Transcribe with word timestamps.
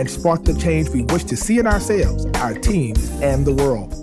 and 0.00 0.10
spark 0.10 0.44
the 0.44 0.54
change 0.54 0.88
we 0.88 1.02
wish 1.02 1.24
to 1.24 1.36
see 1.36 1.58
in 1.58 1.66
ourselves, 1.66 2.24
our 2.40 2.54
teams, 2.54 3.10
and 3.20 3.46
the 3.46 3.52
world. 3.52 3.94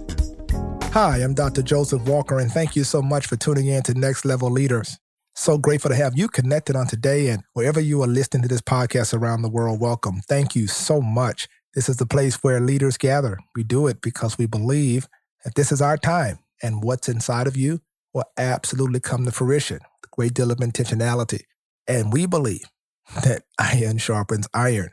Hi, 0.93 1.17
I'm 1.23 1.33
Dr. 1.33 1.63
Joseph 1.63 2.03
Walker, 2.03 2.37
and 2.37 2.51
thank 2.51 2.75
you 2.75 2.83
so 2.83 3.01
much 3.01 3.25
for 3.25 3.35
tuning 3.35 3.65
in 3.65 3.81
to 3.81 3.95
Next 3.95 4.23
Level 4.23 4.51
Leaders. 4.51 4.99
So 5.33 5.57
grateful 5.57 5.89
to 5.89 5.95
have 5.95 6.15
you 6.15 6.27
connected 6.27 6.75
on 6.75 6.85
today, 6.85 7.29
and 7.29 7.41
wherever 7.53 7.79
you 7.79 8.03
are 8.03 8.07
listening 8.07 8.43
to 8.43 8.47
this 8.47 8.61
podcast 8.61 9.11
around 9.11 9.41
the 9.41 9.49
world, 9.49 9.81
welcome. 9.81 10.21
Thank 10.29 10.55
you 10.55 10.67
so 10.67 11.01
much. 11.01 11.47
This 11.73 11.89
is 11.89 11.97
the 11.97 12.05
place 12.05 12.43
where 12.43 12.59
leaders 12.59 12.97
gather. 12.97 13.39
We 13.55 13.63
do 13.63 13.87
it 13.87 13.99
because 13.99 14.37
we 14.37 14.45
believe 14.45 15.07
that 15.45 15.55
this 15.55 15.71
is 15.71 15.81
our 15.81 15.97
time, 15.97 16.37
and 16.61 16.83
what's 16.83 17.09
inside 17.09 17.47
of 17.47 17.57
you 17.57 17.81
will 18.13 18.25
absolutely 18.37 18.99
come 18.99 19.25
to 19.25 19.31
fruition. 19.31 19.79
A 20.05 20.07
great 20.11 20.35
deal 20.35 20.51
of 20.51 20.59
intentionality. 20.59 21.41
And 21.87 22.13
we 22.13 22.27
believe 22.27 22.65
that 23.23 23.45
iron 23.59 23.97
sharpens 23.97 24.47
iron. 24.53 24.91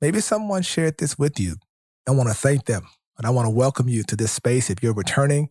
Maybe 0.00 0.20
someone 0.20 0.62
shared 0.62 0.98
this 0.98 1.18
with 1.18 1.40
you. 1.40 1.56
I 2.06 2.12
want 2.12 2.28
to 2.28 2.34
thank 2.34 2.66
them, 2.66 2.86
and 3.16 3.26
I 3.26 3.30
want 3.30 3.46
to 3.46 3.50
welcome 3.50 3.88
you 3.88 4.04
to 4.04 4.16
this 4.16 4.32
space. 4.32 4.70
If 4.70 4.82
you're 4.82 4.94
returning, 4.94 5.50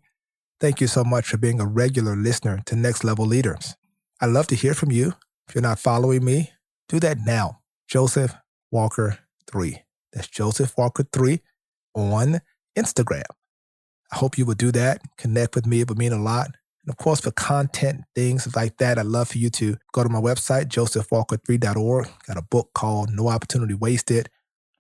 thank 0.62 0.80
you 0.80 0.88
so 0.88 1.04
much 1.04 1.28
for 1.28 1.38
being 1.38 1.60
a 1.60 1.66
regular 1.66 2.16
listener 2.16 2.62
to 2.66 2.76
Next 2.76 3.04
Level 3.04 3.26
Leaders. 3.26 3.76
I'd 4.22 4.30
love 4.30 4.48
to 4.48 4.56
hear 4.56 4.74
from 4.74 4.92
you. 4.92 5.14
If 5.48 5.56
you're 5.56 5.62
not 5.62 5.80
following 5.80 6.24
me, 6.24 6.52
do 6.88 7.00
that 7.02 7.20
now. 7.26 7.60
Joseph 7.88 8.36
Walker 8.72 9.20
3. 9.48 9.84
That's 10.14 10.28
Joseph 10.28 10.74
Walker 10.78 11.04
3 11.12 11.42
on 11.94 12.40
Instagram. 12.78 13.24
I 14.12 14.16
hope 14.16 14.38
you 14.38 14.46
would 14.46 14.58
do 14.58 14.72
that. 14.72 15.02
Connect 15.18 15.56
with 15.56 15.66
me. 15.66 15.82
It 15.82 15.90
would 15.90 15.98
mean 15.98 16.14
a 16.14 16.22
lot. 16.22 16.48
And 16.84 16.90
of 16.90 16.98
course, 16.98 17.20
for 17.20 17.32
content, 17.32 18.04
things 18.16 18.56
like 18.56 18.78
that, 18.78 18.98
I'd 18.98 19.06
love 19.06 19.28
for 19.28 19.38
you 19.38 19.50
to 19.52 19.76
go 19.92 20.04
to 20.04 20.10
my 20.10 20.22
website, 20.22 20.68
josephwalker3.org. 20.68 22.08
Got 22.26 22.38
a 22.38 22.42
book 22.42 22.70
called 22.74 23.12
No 23.12 23.28
Opportunity 23.28 23.74
Wasted, 23.74 24.30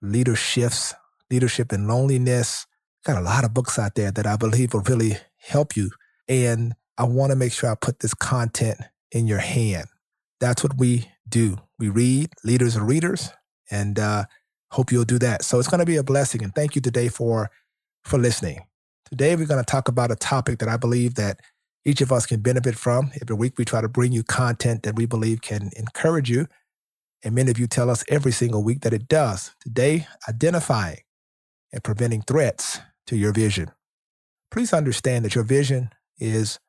Leaderships, 0.01 0.93
Leadership 1.29 1.71
and 1.71 1.87
Loneliness. 1.87 2.65
Got 3.05 3.17
a 3.17 3.25
lot 3.25 3.43
of 3.43 3.53
books 3.53 3.79
out 3.79 3.95
there 3.95 4.11
that 4.11 4.25
I 4.25 4.35
believe 4.35 4.73
will 4.73 4.81
really 4.81 5.17
help 5.37 5.75
you. 5.75 5.91
And 6.27 6.73
I 6.97 7.05
want 7.05 7.31
to 7.31 7.35
make 7.35 7.53
sure 7.53 7.69
I 7.69 7.75
put 7.75 7.99
this 7.99 8.13
content 8.13 8.79
in 9.11 9.27
your 9.27 9.39
hand. 9.39 9.87
That's 10.39 10.63
what 10.63 10.77
we 10.77 11.09
do. 11.27 11.57
We 11.79 11.89
read, 11.89 12.31
leaders 12.43 12.75
are 12.75 12.83
readers, 12.83 13.29
and 13.71 13.99
uh, 13.99 14.25
hope 14.71 14.91
you'll 14.91 15.05
do 15.05 15.19
that. 15.19 15.43
So 15.43 15.59
it's 15.59 15.67
going 15.67 15.79
to 15.79 15.85
be 15.85 15.97
a 15.97 16.03
blessing. 16.03 16.43
And 16.43 16.53
thank 16.53 16.75
you 16.75 16.81
today 16.81 17.07
for, 17.07 17.49
for 18.03 18.17
listening. 18.17 18.61
Today, 19.09 19.35
we're 19.35 19.45
going 19.45 19.63
to 19.63 19.71
talk 19.71 19.87
about 19.87 20.11
a 20.11 20.15
topic 20.15 20.59
that 20.59 20.67
I 20.67 20.75
believe 20.75 21.15
that 21.15 21.39
each 21.85 22.01
of 22.01 22.11
us 22.11 22.25
can 22.25 22.41
benefit 22.41 22.75
from. 22.75 23.11
Every 23.21 23.35
week, 23.35 23.57
we 23.57 23.63
try 23.63 23.79
to 23.79 23.87
bring 23.87 24.11
you 24.11 24.23
content 24.23 24.83
that 24.83 24.95
we 24.95 25.05
believe 25.05 25.41
can 25.41 25.69
encourage 25.77 26.29
you. 26.29 26.47
And 27.23 27.35
many 27.35 27.51
of 27.51 27.59
you 27.59 27.67
tell 27.67 27.89
us 27.89 28.03
every 28.07 28.31
single 28.31 28.63
week 28.63 28.81
that 28.81 28.93
it 28.93 29.07
does. 29.07 29.55
Today, 29.61 30.07
identifying 30.29 30.99
and 31.73 31.83
preventing 31.83 32.21
threats 32.21 32.79
to 33.07 33.15
your 33.15 33.33
vision. 33.33 33.71
Please 34.51 34.73
understand 34.73 35.25
that 35.25 35.35
your 35.35 35.43
vision 35.43 35.89
is 36.19 36.59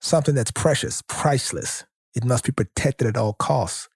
something 0.00 0.34
that's 0.34 0.50
precious, 0.50 1.02
priceless. 1.08 1.84
It 2.14 2.24
must 2.24 2.44
be 2.44 2.52
protected 2.52 3.06
at 3.06 3.16
all 3.16 3.34
costs. 3.34 3.88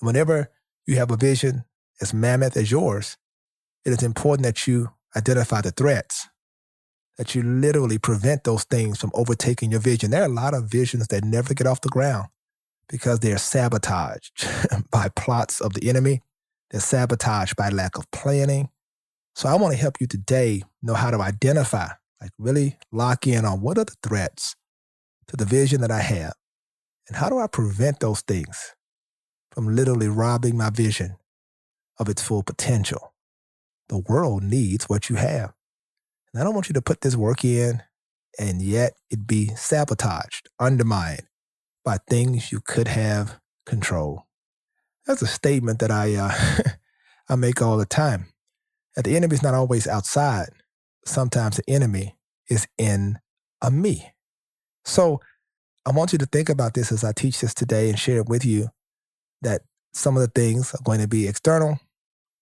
And 0.00 0.06
whenever 0.06 0.50
you 0.86 0.96
have 0.96 1.10
a 1.10 1.16
vision 1.16 1.64
as 2.00 2.14
mammoth 2.14 2.56
as 2.56 2.70
yours, 2.70 3.16
it 3.84 3.90
is 3.90 4.02
important 4.02 4.44
that 4.44 4.66
you 4.66 4.90
identify 5.16 5.60
the 5.60 5.70
threats 5.70 6.28
that 7.16 7.34
you 7.34 7.42
literally 7.42 7.98
prevent 7.98 8.44
those 8.44 8.64
things 8.64 8.98
from 8.98 9.10
overtaking 9.14 9.70
your 9.70 9.80
vision. 9.80 10.10
There 10.10 10.22
are 10.22 10.26
a 10.26 10.28
lot 10.28 10.54
of 10.54 10.64
visions 10.64 11.08
that 11.08 11.24
never 11.24 11.54
get 11.54 11.66
off 11.66 11.80
the 11.80 11.88
ground 11.88 12.28
because 12.88 13.20
they're 13.20 13.38
sabotaged 13.38 14.46
by 14.90 15.08
plots 15.10 15.60
of 15.60 15.74
the 15.74 15.88
enemy. 15.88 16.22
They're 16.70 16.80
sabotaged 16.80 17.56
by 17.56 17.68
lack 17.68 17.98
of 17.98 18.10
planning. 18.10 18.68
So 19.34 19.48
I 19.48 19.56
want 19.56 19.72
to 19.74 19.80
help 19.80 20.00
you 20.00 20.06
today 20.06 20.62
know 20.82 20.94
how 20.94 21.10
to 21.10 21.20
identify, 21.20 21.88
like 22.20 22.30
really 22.38 22.78
lock 22.92 23.26
in 23.26 23.44
on 23.44 23.60
what 23.60 23.78
are 23.78 23.84
the 23.84 23.96
threats 24.02 24.56
to 25.28 25.36
the 25.36 25.44
vision 25.44 25.80
that 25.80 25.90
I 25.90 26.00
have 26.00 26.34
and 27.08 27.16
how 27.16 27.28
do 27.28 27.38
I 27.38 27.46
prevent 27.46 28.00
those 28.00 28.20
things 28.20 28.74
from 29.50 29.74
literally 29.74 30.08
robbing 30.08 30.56
my 30.56 30.70
vision 30.70 31.16
of 31.98 32.08
its 32.08 32.22
full 32.22 32.42
potential. 32.42 33.14
The 33.88 33.98
world 33.98 34.42
needs 34.42 34.88
what 34.88 35.08
you 35.08 35.16
have. 35.16 35.52
And 36.32 36.40
I 36.40 36.44
don't 36.44 36.54
want 36.54 36.68
you 36.68 36.72
to 36.74 36.82
put 36.82 37.02
this 37.02 37.16
work 37.16 37.44
in 37.44 37.82
and 38.38 38.60
yet 38.60 38.94
it 39.10 39.26
be 39.26 39.48
sabotaged, 39.54 40.48
undermined 40.58 41.22
by 41.84 41.98
things 42.08 42.50
you 42.50 42.60
could 42.60 42.88
have 42.88 43.38
control. 43.66 44.26
That's 45.06 45.22
a 45.22 45.26
statement 45.26 45.80
that 45.80 45.90
I 45.90 46.14
uh, 46.14 46.32
I 47.28 47.36
make 47.36 47.60
all 47.60 47.76
the 47.76 47.86
time. 47.86 48.26
That 48.96 49.04
the 49.04 49.16
enemy 49.16 49.34
is 49.34 49.42
not 49.42 49.54
always 49.54 49.86
outside. 49.86 50.50
Sometimes 51.04 51.56
the 51.56 51.68
enemy 51.68 52.16
is 52.48 52.66
in 52.78 53.18
a 53.60 53.70
me. 53.70 54.12
So 54.84 55.20
I 55.86 55.90
want 55.90 56.12
you 56.12 56.18
to 56.18 56.26
think 56.26 56.48
about 56.48 56.74
this 56.74 56.92
as 56.92 57.04
I 57.04 57.12
teach 57.12 57.40
this 57.40 57.54
today 57.54 57.88
and 57.90 57.98
share 57.98 58.18
it 58.18 58.28
with 58.28 58.44
you 58.44 58.68
that 59.42 59.62
some 59.92 60.16
of 60.16 60.22
the 60.22 60.28
things 60.28 60.74
are 60.74 60.82
going 60.82 61.00
to 61.00 61.08
be 61.08 61.28
external, 61.28 61.78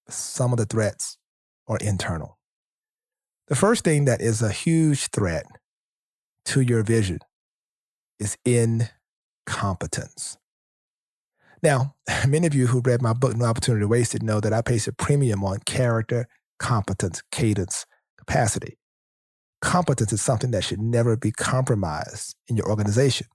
some 0.08 0.52
of 0.52 0.58
the 0.58 0.66
threats 0.66 1.18
are 1.66 1.78
internal. 1.78 2.38
The 3.48 3.56
first 3.56 3.84
thing 3.84 4.04
that 4.04 4.20
is 4.20 4.42
a 4.42 4.50
huge 4.50 5.08
threat 5.08 5.46
to 6.46 6.60
your 6.60 6.82
vision 6.82 7.18
is 8.18 8.36
incompetence. 9.52 10.36
Now, 11.62 11.94
many 12.28 12.46
of 12.46 12.54
you 12.54 12.66
who 12.66 12.80
read 12.80 13.02
my 13.02 13.12
book, 13.12 13.36
No 13.36 13.44
Opportunity 13.46 13.84
Wasted, 13.84 14.22
know 14.22 14.40
that 14.40 14.52
I 14.52 14.62
place 14.62 14.88
a 14.88 14.92
premium 14.92 15.44
on 15.44 15.58
character, 15.66 16.26
competence, 16.58 17.22
cadence, 17.30 17.86
capacity. 18.18 18.78
Competence 19.60 20.12
is 20.12 20.22
something 20.22 20.50
that 20.50 20.64
should 20.64 20.80
never 20.80 21.16
be 21.16 21.30
compromised 21.30 22.34
in 22.48 22.56
your 22.56 22.68
organization. 22.68 23.28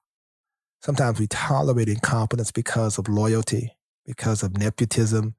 Sometimes 0.81 1.19
we 1.19 1.27
tolerate 1.27 1.87
incompetence 1.87 2.51
because 2.51 2.97
of 2.97 3.07
loyalty, 3.07 3.75
because 4.05 4.43
of 4.43 4.57
nepotism, 4.57 5.35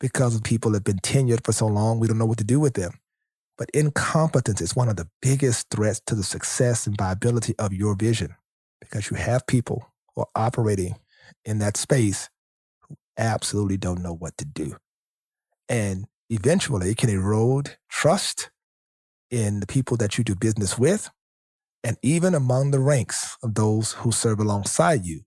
because 0.00 0.34
of 0.34 0.42
people 0.42 0.72
that 0.72 0.78
have 0.78 0.84
been 0.84 0.98
tenured 0.98 1.44
for 1.44 1.52
so 1.52 1.66
long, 1.66 1.98
we 1.98 2.08
don't 2.08 2.18
know 2.18 2.26
what 2.26 2.38
to 2.38 2.44
do 2.44 2.60
with 2.60 2.74
them. 2.74 2.92
But 3.56 3.70
incompetence 3.72 4.60
is 4.60 4.76
one 4.76 4.88
of 4.88 4.96
the 4.96 5.08
biggest 5.22 5.70
threats 5.70 6.02
to 6.06 6.14
the 6.14 6.24
success 6.24 6.86
and 6.86 6.98
viability 6.98 7.54
of 7.58 7.72
your 7.72 7.94
vision 7.94 8.34
because 8.80 9.10
you 9.10 9.16
have 9.16 9.46
people 9.46 9.86
are 10.22 10.28
operating 10.34 10.96
in 11.44 11.58
that 11.58 11.76
space 11.76 12.28
who 12.88 12.96
absolutely 13.18 13.76
don't 13.76 14.02
know 14.02 14.14
what 14.14 14.36
to 14.38 14.44
do. 14.44 14.76
And 15.68 16.06
eventually 16.30 16.90
it 16.90 16.96
can 16.96 17.10
erode 17.10 17.76
trust 17.90 18.50
in 19.30 19.60
the 19.60 19.66
people 19.66 19.96
that 19.96 20.16
you 20.16 20.24
do 20.24 20.34
business 20.34 20.78
with 20.78 21.10
and 21.82 21.96
even 22.02 22.34
among 22.34 22.70
the 22.70 22.80
ranks 22.80 23.36
of 23.42 23.54
those 23.54 23.92
who 23.92 24.12
serve 24.12 24.40
alongside 24.40 25.04
you. 25.04 25.22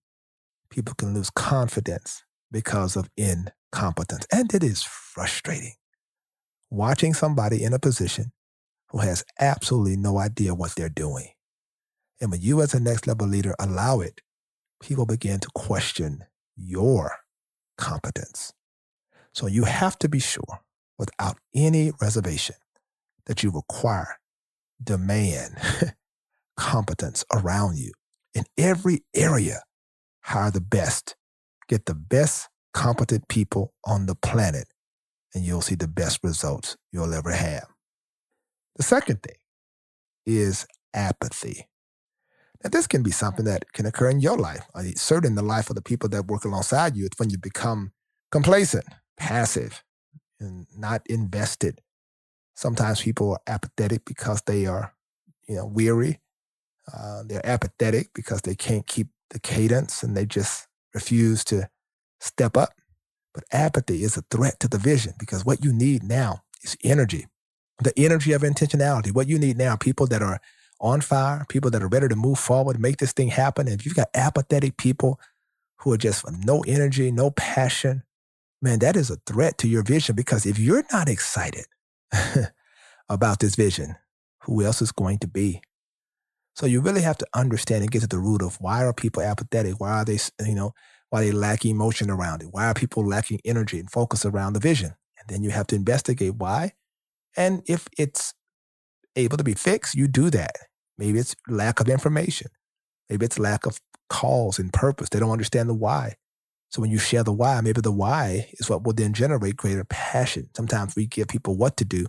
People 0.70 0.96
can 0.96 1.14
lose 1.14 1.30
confidence 1.30 2.24
because 2.52 2.96
of 2.96 3.10
incompetence. 3.18 4.26
And 4.32 4.54
it 4.54 4.64
is 4.64 4.84
frustrating 4.84 5.74
watching 6.70 7.14
somebody 7.14 7.64
in 7.64 7.74
a 7.74 7.80
position 7.80 8.32
who 8.90 9.00
has 9.00 9.24
absolutely 9.40 9.98
no 9.98 10.18
idea 10.18 10.54
what 10.54 10.76
they're 10.76 10.90
doing. 10.90 11.30
And 12.22 12.32
when 12.32 12.42
you, 12.42 12.62
as 12.62 12.74
a 12.74 12.80
next 12.80 13.08
level 13.08 13.28
leader, 13.28 13.56
allow 13.60 14.02
it, 14.02 14.22
people 14.82 15.06
begin 15.06 15.40
to 15.40 15.50
question 15.54 16.26
your 16.56 17.12
competence. 17.78 18.54
So 19.34 19.48
you 19.48 19.64
have 19.64 19.98
to 20.00 20.10
be 20.10 20.20
sure, 20.20 20.62
without 20.98 21.38
any 21.56 21.92
reservation, 22.02 22.56
that 23.26 23.44
you 23.44 23.52
require, 23.52 24.20
demand 24.84 25.58
competence 26.58 27.24
around 27.34 27.78
you 27.78 27.92
in 28.34 28.44
every 28.58 29.04
area. 29.16 29.64
Hire 30.24 30.52
the 30.52 30.62
best, 30.62 31.16
get 31.68 31.86
the 31.86 31.96
best 31.96 32.50
competent 32.74 33.28
people 33.28 33.74
on 33.86 34.06
the 34.06 34.16
planet 34.16 34.68
and 35.34 35.44
you'll 35.44 35.62
see 35.62 35.76
the 35.76 35.88
best 35.88 36.20
results 36.24 36.78
you'll 36.92 37.14
ever 37.14 37.32
have. 37.32 37.68
The 38.76 38.84
second 38.84 39.22
thing 39.24 39.36
is 40.26 40.66
apathy. 40.94 41.68
Now, 42.64 42.70
this 42.70 42.88
can 42.88 43.04
be 43.04 43.12
something 43.12 43.46
that 43.46 43.72
can 43.72 43.86
occur 43.86 44.10
in 44.10 44.20
your 44.20 44.38
life, 44.38 44.66
certainly 44.96 45.30
in 45.30 45.36
the 45.36 45.42
life 45.42 45.70
of 45.70 45.76
the 45.76 45.82
people 45.82 46.10
that 46.10 46.28
work 46.28 46.44
alongside 46.44 46.98
you. 46.98 47.06
It's 47.06 47.18
when 47.18 47.30
you 47.30 47.38
become 47.38 47.94
complacent, 48.32 48.86
passive, 49.18 49.84
and 50.40 50.68
not 50.78 51.02
invested. 51.08 51.80
Sometimes 52.56 53.02
people 53.02 53.32
are 53.32 53.42
apathetic 53.48 54.04
because 54.04 54.42
they 54.46 54.66
are, 54.66 54.94
you 55.48 55.56
know, 55.56 55.66
weary. 55.66 56.20
Uh, 56.92 57.24
they're 57.26 57.46
apathetic 57.46 58.10
because 58.14 58.42
they 58.42 58.56
can't 58.56 58.88
keep 58.88 59.08
the 59.30 59.40
cadence 59.40 60.04
and 60.04 60.18
they 60.18 60.26
just 60.26 60.68
refuse 60.94 61.46
to 61.46 61.70
step 62.20 62.58
up. 62.58 62.74
But 63.34 63.46
apathy 63.54 64.04
is 64.04 64.18
a 64.18 64.24
threat 64.30 64.60
to 64.60 64.68
the 64.68 64.78
vision 64.78 65.14
because 65.18 65.46
what 65.46 65.64
you 65.64 65.72
need 65.72 66.04
now 66.04 66.42
is 66.64 66.76
energy, 66.84 67.28
the 67.82 67.94
energy 67.96 68.34
of 68.34 68.42
intentionality. 68.42 69.14
What 69.14 69.28
you 69.28 69.40
need 69.40 69.58
now, 69.58 69.78
people 69.78 70.08
that 70.08 70.22
are 70.22 70.42
on 70.80 71.02
fire, 71.02 71.46
people 71.50 71.70
that 71.72 71.84
are 71.84 71.88
ready 71.88 72.08
to 72.08 72.16
move 72.16 72.40
forward, 72.40 72.80
make 72.80 72.98
this 72.98 73.14
thing 73.14 73.28
happen. 73.30 73.68
And 73.68 73.80
if 73.80 73.86
you've 73.86 73.96
got 73.96 74.10
apathetic 74.14 74.78
people 74.78 75.20
who 75.80 75.92
are 75.94 75.98
just 75.98 76.26
no 76.46 76.62
energy, 76.68 77.12
no 77.12 77.32
passion, 77.32 78.04
man, 78.62 78.80
that 78.80 78.96
is 78.96 79.10
a 79.10 79.18
threat 79.26 79.58
to 79.60 79.68
your 79.68 79.84
vision 79.84 80.16
because 80.16 80.46
if 80.46 80.60
you're 80.60 80.86
not 80.92 81.10
excited 81.10 81.66
about 83.10 83.40
this 83.40 83.56
vision, 83.56 83.96
who 84.44 84.64
else 84.64 84.82
is 84.82 84.92
going 84.92 85.20
to 85.20 85.28
be? 85.28 85.62
So 86.56 86.66
you 86.66 86.82
really 86.82 87.02
have 87.02 87.18
to 87.20 87.28
understand 87.34 87.84
and 87.84 87.92
get 87.92 88.02
to 88.02 88.08
the 88.08 88.18
root 88.20 88.42
of 88.42 88.58
why 88.60 88.84
are 88.84 88.94
people 88.94 89.24
apathetic? 89.24 89.80
Why 89.80 90.02
are 90.02 90.06
they, 90.06 90.20
you 90.46 90.56
know, 90.56 90.74
why 91.10 91.22
they 91.22 91.32
lack 91.32 91.66
emotion 91.66 92.10
around 92.10 92.42
it? 92.42 92.50
Why 92.52 92.66
are 92.66 92.74
people 92.74 93.08
lacking 93.08 93.40
energy 93.46 93.80
and 93.80 93.90
focus 93.90 94.26
around 94.26 94.54
the 94.54 94.60
vision? 94.60 94.94
And 95.20 95.30
then 95.30 95.44
you 95.44 95.52
have 95.52 95.68
to 95.68 95.76
investigate 95.76 96.36
why. 96.36 96.74
And 97.38 97.62
if 97.66 97.88
it's 97.98 98.34
able 99.16 99.38
to 99.38 99.44
be 99.44 99.54
fixed, 99.54 99.96
you 99.96 100.08
do 100.08 100.30
that. 100.32 100.56
Maybe 101.00 101.20
it's 101.20 101.36
lack 101.48 101.80
of 101.80 101.90
information. 101.90 102.50
Maybe 103.10 103.26
it's 103.26 103.40
lack 103.40 103.66
of 103.66 103.80
cause 104.10 104.60
and 104.60 104.74
purpose. 104.74 105.10
They 105.10 105.20
don't 105.20 105.32
understand 105.32 105.70
the 105.70 105.74
why. 105.74 106.16
So 106.70 106.82
when 106.82 106.92
you 106.92 107.00
share 107.00 107.24
the 107.24 107.34
why, 107.34 107.62
maybe 107.62 107.82
the 107.82 107.92
why 107.92 108.50
is 108.60 108.70
what 108.70 108.84
will 108.84 108.94
then 108.94 109.14
generate 109.14 109.58
greater 109.58 109.86
passion. 109.86 110.50
Sometimes 110.56 110.96
we 110.96 111.08
give 111.08 111.30
people 111.30 111.56
what 111.58 111.78
to 111.78 111.86
do. 111.86 112.08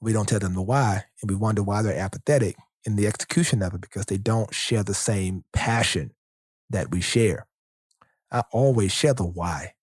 We 0.00 0.12
don't 0.12 0.28
tell 0.28 0.40
them 0.40 0.54
the 0.54 0.62
why, 0.62 1.04
and 1.22 1.30
we 1.30 1.36
wonder 1.36 1.62
why 1.62 1.82
they're 1.82 1.98
apathetic 1.98 2.56
in 2.84 2.96
the 2.96 3.06
execution 3.06 3.62
of 3.62 3.74
it 3.74 3.80
because 3.80 4.06
they 4.06 4.18
don't 4.18 4.54
share 4.54 4.84
the 4.84 4.94
same 4.94 5.44
passion 5.52 6.12
that 6.70 6.90
we 6.90 7.00
share. 7.00 7.46
I 8.30 8.42
always 8.52 8.92
share 8.92 9.14
the 9.14 9.26
why 9.26 9.74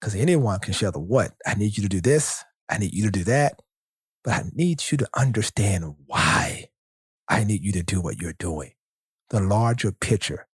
because 0.00 0.14
anyone 0.16 0.58
can 0.60 0.74
share 0.74 0.90
the 0.90 1.00
what. 1.00 1.32
I 1.46 1.54
need 1.54 1.76
you 1.76 1.84
to 1.84 1.88
do 1.88 2.00
this. 2.00 2.44
I 2.68 2.78
need 2.78 2.94
you 2.94 3.04
to 3.04 3.10
do 3.10 3.24
that. 3.24 3.60
But 4.24 4.34
I 4.34 4.42
need 4.54 4.82
you 4.90 4.98
to 4.98 5.08
understand 5.14 5.94
why 6.06 6.69
I 7.30 7.44
need 7.44 7.64
you 7.64 7.72
to 7.72 7.82
do 7.82 8.00
what 8.00 8.20
you're 8.20 8.34
doing. 8.34 8.72
The 9.30 9.40
larger 9.40 9.92
picture 9.92 10.48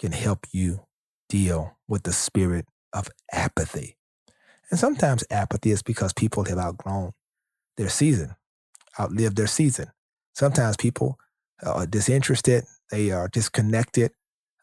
can 0.00 0.10
help 0.10 0.46
you 0.52 0.80
deal 1.28 1.78
with 1.88 2.02
the 2.02 2.12
spirit 2.12 2.66
of 2.92 3.08
apathy. 3.32 3.96
And 4.70 4.78
sometimes 4.78 5.24
apathy 5.30 5.70
is 5.70 5.82
because 5.82 6.12
people 6.12 6.44
have 6.44 6.58
outgrown 6.58 7.12
their 7.76 7.88
season, 7.88 8.34
outlived 8.98 9.36
their 9.36 9.46
season. 9.46 9.92
Sometimes 10.34 10.76
people 10.76 11.16
are 11.62 11.86
disinterested, 11.86 12.64
they 12.90 13.12
are 13.12 13.28
disconnected, 13.28 14.10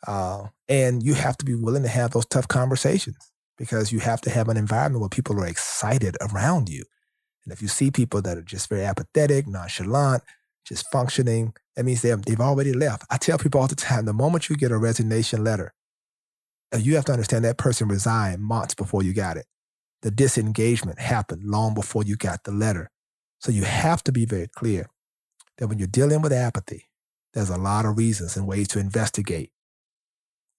uh, 0.05 0.47
and 0.67 1.01
you 1.01 1.13
have 1.13 1.37
to 1.37 1.45
be 1.45 1.55
willing 1.55 1.83
to 1.83 1.89
have 1.89 2.11
those 2.11 2.25
tough 2.25 2.47
conversations 2.49 3.31
because 3.57 3.91
you 3.91 3.99
have 3.99 4.19
to 4.21 4.29
have 4.29 4.49
an 4.49 4.57
environment 4.57 4.99
where 4.99 5.09
people 5.09 5.39
are 5.39 5.47
excited 5.47 6.17
around 6.19 6.67
you. 6.67 6.83
And 7.45 7.53
if 7.53 7.61
you 7.61 7.69
see 7.69 7.89
people 7.89 8.21
that 8.21 8.37
are 8.37 8.43
just 8.43 8.67
very 8.67 8.83
apathetic, 8.83 9.47
nonchalant, 9.47 10.23
just 10.65 10.89
functioning, 10.91 11.53
that 11.75 11.85
means 11.85 12.01
they've, 12.01 12.21
they've 12.21 12.39
already 12.39 12.73
left. 12.73 13.03
I 13.09 13.17
tell 13.17 13.37
people 13.37 13.61
all 13.61 13.67
the 13.67 13.75
time 13.75 14.05
the 14.05 14.13
moment 14.13 14.49
you 14.49 14.55
get 14.55 14.71
a 14.71 14.77
resignation 14.77 15.43
letter, 15.43 15.73
uh, 16.73 16.77
you 16.77 16.95
have 16.95 17.05
to 17.05 17.11
understand 17.11 17.45
that 17.45 17.57
person 17.57 17.87
resigned 17.87 18.41
months 18.41 18.73
before 18.73 19.03
you 19.03 19.13
got 19.13 19.37
it. 19.37 19.45
The 20.01 20.11
disengagement 20.11 20.99
happened 20.99 21.43
long 21.45 21.73
before 21.73 22.03
you 22.03 22.15
got 22.15 22.43
the 22.43 22.51
letter. 22.51 22.89
So 23.39 23.51
you 23.51 23.63
have 23.63 24.03
to 24.05 24.11
be 24.11 24.25
very 24.25 24.47
clear 24.47 24.89
that 25.57 25.67
when 25.67 25.79
you're 25.79 25.87
dealing 25.87 26.21
with 26.21 26.33
apathy, 26.33 26.89
there's 27.33 27.49
a 27.49 27.57
lot 27.57 27.85
of 27.85 27.97
reasons 27.97 28.37
and 28.37 28.47
ways 28.47 28.67
to 28.69 28.79
investigate 28.79 29.51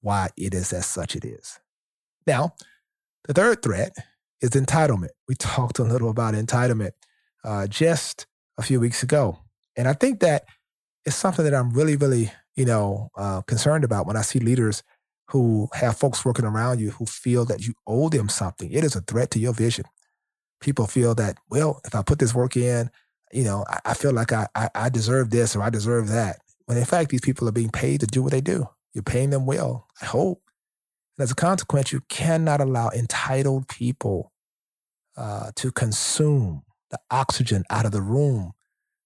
why 0.01 0.29
it 0.37 0.55
is 0.55 0.73
as 0.73 0.87
such 0.87 1.17
it 1.17 1.25
is. 1.25 1.61
Now, 2.27 2.55
the 3.27 3.33
third 3.33 3.63
threat 3.63 3.93
is 4.41 4.51
entitlement. 4.51 5.11
We 5.29 5.35
talked 5.35 5.79
a 5.79 5.85
little 5.85 6.11
about 6.11 6.35
entitlement 6.35 6.93
uh, 7.43 7.67
just 7.67 8.27
a 8.59 8.63
few 8.63 8.81
weeks 8.81 9.03
ago. 9.03 9.39
And 9.77 9.89
I 9.89 9.93
think 9.93 10.21
that 10.21 10.45
it's 11.05 11.17
something 11.17 11.45
that 11.45 11.55
I'm 11.55 11.71
really, 11.73 11.97
really, 11.97 12.33
you 12.57 12.65
know, 12.65 13.11
uh, 13.17 13.43
concerned 13.43 13.85
about 13.85 14.07
when 14.07 14.17
I 14.17 14.23
see 14.23 14.39
leaders 14.39 14.83
who 15.29 15.69
have 15.73 15.97
folks 15.97 16.25
working 16.25 16.45
around 16.45 16.81
you 16.81 16.91
who 16.91 17.07
feel 17.07 17.45
that 17.47 17.67
you 17.67 17.75
owe 17.87 18.09
them 18.09 18.29
something. 18.29 18.71
It 18.71 18.85
is 18.85 18.95
a 18.95 19.01
threat 19.01 19.31
to 19.33 19.39
your 19.39 19.53
vision. 19.53 19.85
People 20.61 20.87
feel 20.87 21.15
that, 21.17 21.39
well, 21.51 21.81
if 21.85 21.95
I 21.95 22.03
put 22.03 22.19
this 22.19 22.35
work 22.35 22.57
in, 22.57 22.91
you 23.33 23.45
know, 23.45 23.65
I, 23.69 23.81
I 23.87 23.95
feel 23.95 24.13
like 24.13 24.33
I, 24.33 24.47
I, 24.55 24.69
I 24.75 24.89
deserve 24.89 25.31
this 25.31 25.57
or 25.57 25.63
I 25.63 25.71
deserve 25.71 26.09
that. 26.09 26.39
When 26.67 26.79
in 26.79 26.85
fact, 26.85 27.11
these 27.11 27.21
people 27.21 27.49
are 27.49 27.53
being 27.53 27.71
paid 27.71 28.01
to 28.01 28.07
do 28.07 28.23
what 28.23 28.33
they 28.33 28.41
do. 28.41 28.69
You're 28.93 29.03
paying 29.03 29.31
them 29.31 29.45
well, 29.45 29.89
I 30.01 30.07
hope. 30.07 30.43
And 31.19 31.25
as 31.25 31.31
a 31.31 31.35
consequence, 31.35 31.93
you 31.93 32.01
cannot 32.09 32.61
allow 32.61 32.91
entitled 32.91 33.69
people 33.69 34.33
uh, 35.17 35.51
to 35.57 35.73
consume 35.73 36.63
the 36.91 36.99
oxygen 37.11 37.65
out 37.71 37.87
of 37.87 37.93
the 37.93 38.03
room 38.03 38.53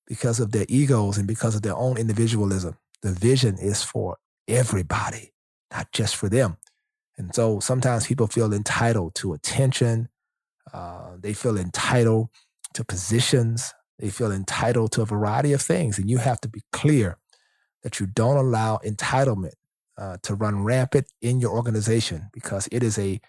because 0.09 0.41
of 0.41 0.53
their 0.53 0.65
egos 0.69 1.19
and 1.19 1.29
because 1.29 1.55
of 1.55 1.63
their 1.63 1.77
own 1.77 1.99
individualism. 1.99 2.77
The 3.03 3.13
vision 3.13 3.59
is 3.59 3.83
for 3.85 4.17
everybody, 4.49 5.33
not 5.71 5.93
just 5.93 6.17
for 6.17 6.29
them. 6.29 6.57
And 7.19 7.35
so 7.35 7.61
sometimes 7.61 8.07
people 8.07 8.27
feel 8.27 8.53
entitled 8.53 9.15
to 9.17 9.35
attention. 9.35 10.09
Uh, 10.73 11.17
they 11.21 11.35
feel 11.35 11.59
entitled 11.59 12.29
to 12.75 12.85
positions. 12.85 13.75
They 13.99 14.09
feel 14.09 14.33
entitled 14.33 14.93
to 14.93 15.03
a 15.03 15.07
variety 15.07 15.53
of 15.53 15.61
things. 15.61 15.99
And 15.99 16.09
you 16.09 16.19
have 16.19 16.41
to 16.41 16.49
be 16.49 16.63
clear 16.73 17.19
that 17.83 18.01
you 18.01 18.07
don't 18.07 18.37
allow 18.37 18.79
entitlement 18.85 19.55
uh, 19.99 20.17
to 20.23 20.35
run 20.35 20.65
rampant 20.65 21.07
in 21.21 21.41
your 21.41 21.51
organization 21.53 22.31
because 22.33 22.69
it 22.73 22.83
is 22.83 22.99
a 22.99 23.21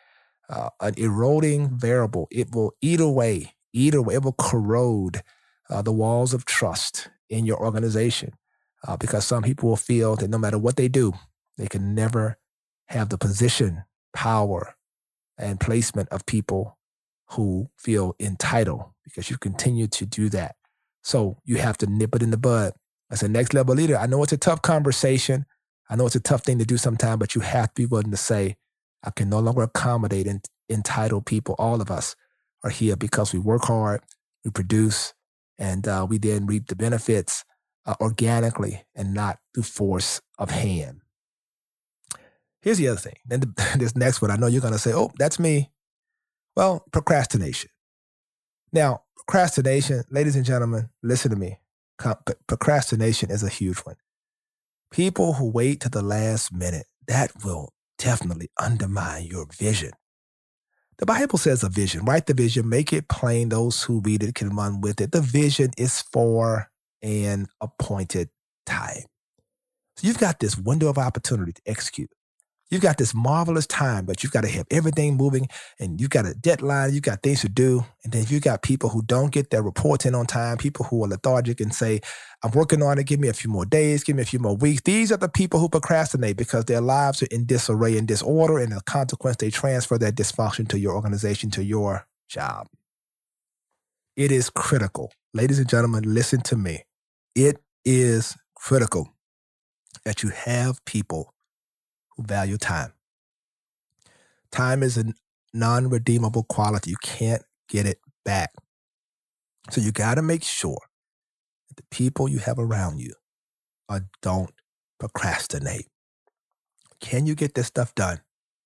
uh, 0.50 0.70
an 0.82 0.96
eroding 0.98 1.78
variable. 1.78 2.28
It 2.32 2.54
will 2.56 2.74
eat 2.82 3.00
away, 3.00 3.54
eat 3.72 3.94
away. 3.94 4.16
It 4.16 4.24
will 4.24 4.34
corrode 4.34 5.22
uh, 5.70 5.82
the 5.82 5.92
walls 5.92 6.34
of 6.34 6.46
trust 6.46 7.10
in 7.30 7.46
your 7.46 7.60
organization 7.60 8.34
uh, 8.88 8.98
because 8.98 9.26
some 9.26 9.44
people 9.44 9.70
will 9.70 9.76
feel 9.78 10.16
that 10.16 10.30
no 10.30 10.38
matter 10.38 10.58
what 10.58 10.76
they 10.76 10.88
do, 10.88 11.14
they 11.58 11.68
can 11.68 11.94
never 11.94 12.38
have 12.88 13.10
the 13.10 13.18
position, 13.18 13.84
power, 14.14 14.76
and 15.38 15.60
placement 15.60 16.10
of 16.10 16.26
people 16.26 16.78
who 17.32 17.70
feel 17.78 18.16
entitled 18.20 18.84
because 19.04 19.30
you 19.30 19.38
continue 19.38 19.88
to 19.88 20.06
do 20.06 20.30
that. 20.30 20.56
So 21.04 21.38
you 21.46 21.58
have 21.58 21.78
to 21.80 21.88
nip 21.88 22.16
it 22.16 22.24
in 22.24 22.32
the 22.32 22.38
bud. 22.38 22.74
As 23.12 23.24
a 23.24 23.28
next 23.28 23.54
level 23.54 23.76
leader, 23.76 23.98
I 23.98 24.06
know 24.06 24.22
it's 24.24 24.34
a 24.34 24.38
tough 24.38 24.62
conversation. 24.62 25.46
I 25.90 25.96
know 25.96 26.06
it's 26.06 26.16
a 26.16 26.20
tough 26.20 26.44
thing 26.44 26.60
to 26.60 26.66
do 26.66 26.78
sometimes, 26.78 27.20
but 27.20 27.36
you 27.36 27.42
have 27.42 27.74
to 27.74 27.82
be 27.82 27.86
willing 27.86 28.12
to 28.12 28.18
say, 28.18 28.58
I 29.04 29.12
can 29.12 29.30
no 29.30 29.40
longer 29.40 29.64
accommodate 29.64 30.28
entitled 30.70 31.26
people. 31.26 31.56
All 31.58 31.82
of 31.82 31.90
us 31.90 32.16
are 32.64 32.70
here 32.70 32.96
because 32.96 33.34
we 33.34 33.40
work 33.40 33.66
hard, 33.66 34.02
we 34.44 34.52
produce, 34.52 35.14
and 35.60 35.88
uh, 35.88 36.08
we 36.10 36.18
then 36.18 36.48
reap 36.48 36.68
the 36.68 36.76
benefits 36.76 37.46
uh, 37.86 37.94
organically 38.02 38.84
and 38.96 39.14
not 39.14 39.38
through 39.54 39.64
force 39.64 40.22
of 40.40 40.50
hand. 40.50 41.02
Here's 42.62 42.78
the 42.78 42.88
other 42.88 43.00
thing. 43.00 43.16
Then 43.26 43.42
the, 43.42 43.76
this 43.78 43.96
next 43.96 44.22
one, 44.22 44.32
I 44.32 44.38
know 44.38 44.48
you're 44.48 44.62
going 44.62 44.74
to 44.74 44.80
say, 44.80 44.94
"Oh, 44.94 45.12
that's 45.20 45.38
me." 45.38 45.70
Well, 46.56 46.86
procrastination. 46.92 47.70
Now, 48.72 49.04
procrastination, 49.16 50.04
ladies 50.10 50.36
and 50.36 50.46
gentlemen, 50.46 50.90
listen 51.04 51.32
to 51.32 51.38
me. 51.38 51.60
Procrastination 52.48 53.30
is 53.30 53.44
a 53.44 53.50
huge 53.50 53.80
one. 53.80 53.96
People 54.92 55.34
who 55.34 55.50
wait 55.50 55.82
to 55.82 55.90
the 55.90 56.02
last 56.02 56.54
minute, 56.54 56.88
that 57.08 57.32
will 57.44 57.74
definitely 57.98 58.50
undermine 58.60 59.26
your 59.26 59.46
vision. 59.52 59.92
The 61.00 61.06
Bible 61.06 61.38
says 61.38 61.64
a 61.64 61.70
vision. 61.70 62.04
Write 62.04 62.26
the 62.26 62.34
vision, 62.34 62.68
make 62.68 62.92
it 62.92 63.08
plain. 63.08 63.50
Those 63.50 63.82
who 63.82 64.02
read 64.02 64.22
it 64.22 64.36
can 64.36 64.50
run 64.50 64.82
with 64.82 65.00
it. 65.00 65.14
The 65.14 65.22
vision 65.22 65.72
is 65.78 66.02
for 66.02 66.70
an 67.02 67.48
appointed 67.62 68.30
time. 68.66 69.04
So 69.96 70.08
you've 70.08 70.18
got 70.18 70.40
this 70.40 70.58
window 70.58 70.90
of 70.90 70.98
opportunity 70.98 71.54
to 71.54 71.62
execute. 71.66 72.10
You've 72.70 72.82
got 72.82 72.98
this 72.98 73.16
marvelous 73.16 73.66
time, 73.66 74.06
but 74.06 74.22
you've 74.22 74.34
got 74.34 74.44
to 74.44 74.50
have 74.50 74.68
everything 74.70 75.16
moving 75.16 75.48
and 75.80 76.00
you've 76.00 76.12
got 76.12 76.28
a 76.28 76.36
deadline, 76.36 76.94
you've 76.94 77.02
got 77.02 77.24
things 77.24 77.42
to 77.42 77.50
do. 77.50 77.86
And 78.04 78.12
then 78.14 78.26
you've 78.28 78.44
got 78.44 78.62
people 78.62 78.90
who 78.90 79.02
don't 79.02 79.32
get 79.32 79.50
their 79.50 79.64
reports 79.64 80.06
in 80.06 80.14
on 80.14 80.28
time, 80.28 80.58
people 80.58 80.86
who 80.86 81.04
are 81.04 81.08
lethargic 81.08 81.62
and 81.62 81.74
say, 81.74 82.02
I'm 82.42 82.52
working 82.52 82.82
on 82.82 82.98
it, 82.98 83.06
give 83.06 83.20
me 83.20 83.28
a 83.28 83.34
few 83.34 83.50
more 83.50 83.66
days, 83.66 84.04
give 84.04 84.16
me 84.16 84.22
a 84.22 84.26
few 84.26 84.40
more 84.40 84.56
weeks. 84.56 84.82
These 84.84 85.12
are 85.12 85.18
the 85.18 85.28
people 85.28 85.60
who 85.60 85.68
procrastinate 85.68 86.38
because 86.38 86.66
their 86.66 86.80
lives 86.80 87.22
are 87.22 87.28
in 87.28 87.46
disarray 87.46 87.98
and 87.98 88.08
disorder. 88.08 88.60
And 88.60 88.72
as 88.72 88.82
consequence, 88.84 89.38
they 89.38 89.50
transfer 89.50 89.98
that 89.98 90.16
dysfunction 90.16 90.68
to 90.70 90.80
your 90.80 90.96
organization, 90.96 91.52
to 91.52 91.64
your 91.64 92.08
job. 92.30 92.68
It 94.16 94.32
is 94.32 94.50
critical. 94.50 95.12
Ladies 95.34 95.60
and 95.60 95.68
gentlemen, 95.68 96.14
listen 96.14 96.42
to 96.42 96.56
me. 96.56 96.86
It 97.36 97.62
is 97.84 98.38
critical 98.56 99.14
that 100.06 100.24
you 100.24 100.30
have 100.30 100.84
people 100.86 101.34
who 102.16 102.24
value 102.24 102.58
time. 102.58 102.94
Time 104.52 104.82
is 104.82 104.98
a 104.98 105.06
non 105.54 105.90
redeemable 105.90 106.44
quality. 106.44 106.92
You 106.92 106.98
can't 107.02 107.44
get 107.68 107.86
it 107.86 108.00
back. 108.24 108.52
So 109.72 109.82
you 109.82 109.92
got 109.92 110.16
to 110.16 110.22
make 110.22 110.44
sure 110.44 110.80
the 111.80 111.86
people 111.92 112.28
you 112.28 112.40
have 112.40 112.60
around 112.60 113.00
you 113.00 113.14
are, 113.88 114.02
don't 114.22 114.52
procrastinate. 115.00 115.88
Can 117.00 117.26
you 117.26 117.36
get 117.36 117.56
this 117.56 117.68
stuff 117.68 117.96
done 117.96 118.20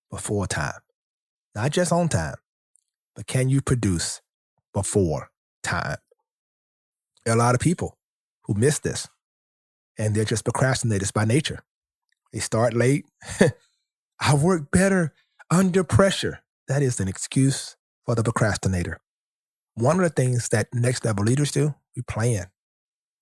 before 0.09 0.47
time? 0.47 0.81
Not 1.53 1.69
just 1.69 1.91
on 1.91 2.09
time, 2.09 2.37
but 3.15 3.27
can 3.27 3.49
you 3.49 3.61
produce 3.61 4.19
before 4.73 5.29
time? 5.61 5.97
There 7.23 7.35
are 7.35 7.37
a 7.37 7.39
lot 7.39 7.53
of 7.53 7.61
people 7.61 7.99
who 8.45 8.55
miss 8.55 8.79
this 8.79 9.07
and 9.95 10.15
they're 10.15 10.25
just 10.25 10.43
procrastinators 10.43 11.13
by 11.13 11.25
nature. 11.25 11.59
They 12.31 12.39
start 12.39 12.73
late. 12.73 13.05
I 14.19 14.33
work 14.33 14.71
better 14.71 15.13
under 15.51 15.83
pressure. 15.83 16.39
That 16.67 16.81
is 16.81 16.99
an 16.99 17.07
excuse 17.07 17.75
for 18.07 18.15
the 18.15 18.23
procrastinator. 18.23 18.99
One 19.75 19.97
of 19.97 20.03
the 20.03 20.09
things 20.09 20.49
that 20.49 20.69
next 20.73 21.05
level 21.05 21.23
leaders 21.25 21.51
do, 21.51 21.75
we 21.95 22.01
plan. 22.01 22.47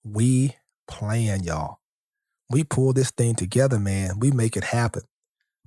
We 0.04 0.56
plan, 0.88 1.44
y'all. 1.44 1.80
We 2.50 2.64
pull 2.64 2.94
this 2.94 3.12
thing 3.12 3.36
together, 3.36 3.80
man. 3.80 4.20
We 4.20 4.32
make 4.32 4.58
it 4.58 4.66
happen. 4.66 5.04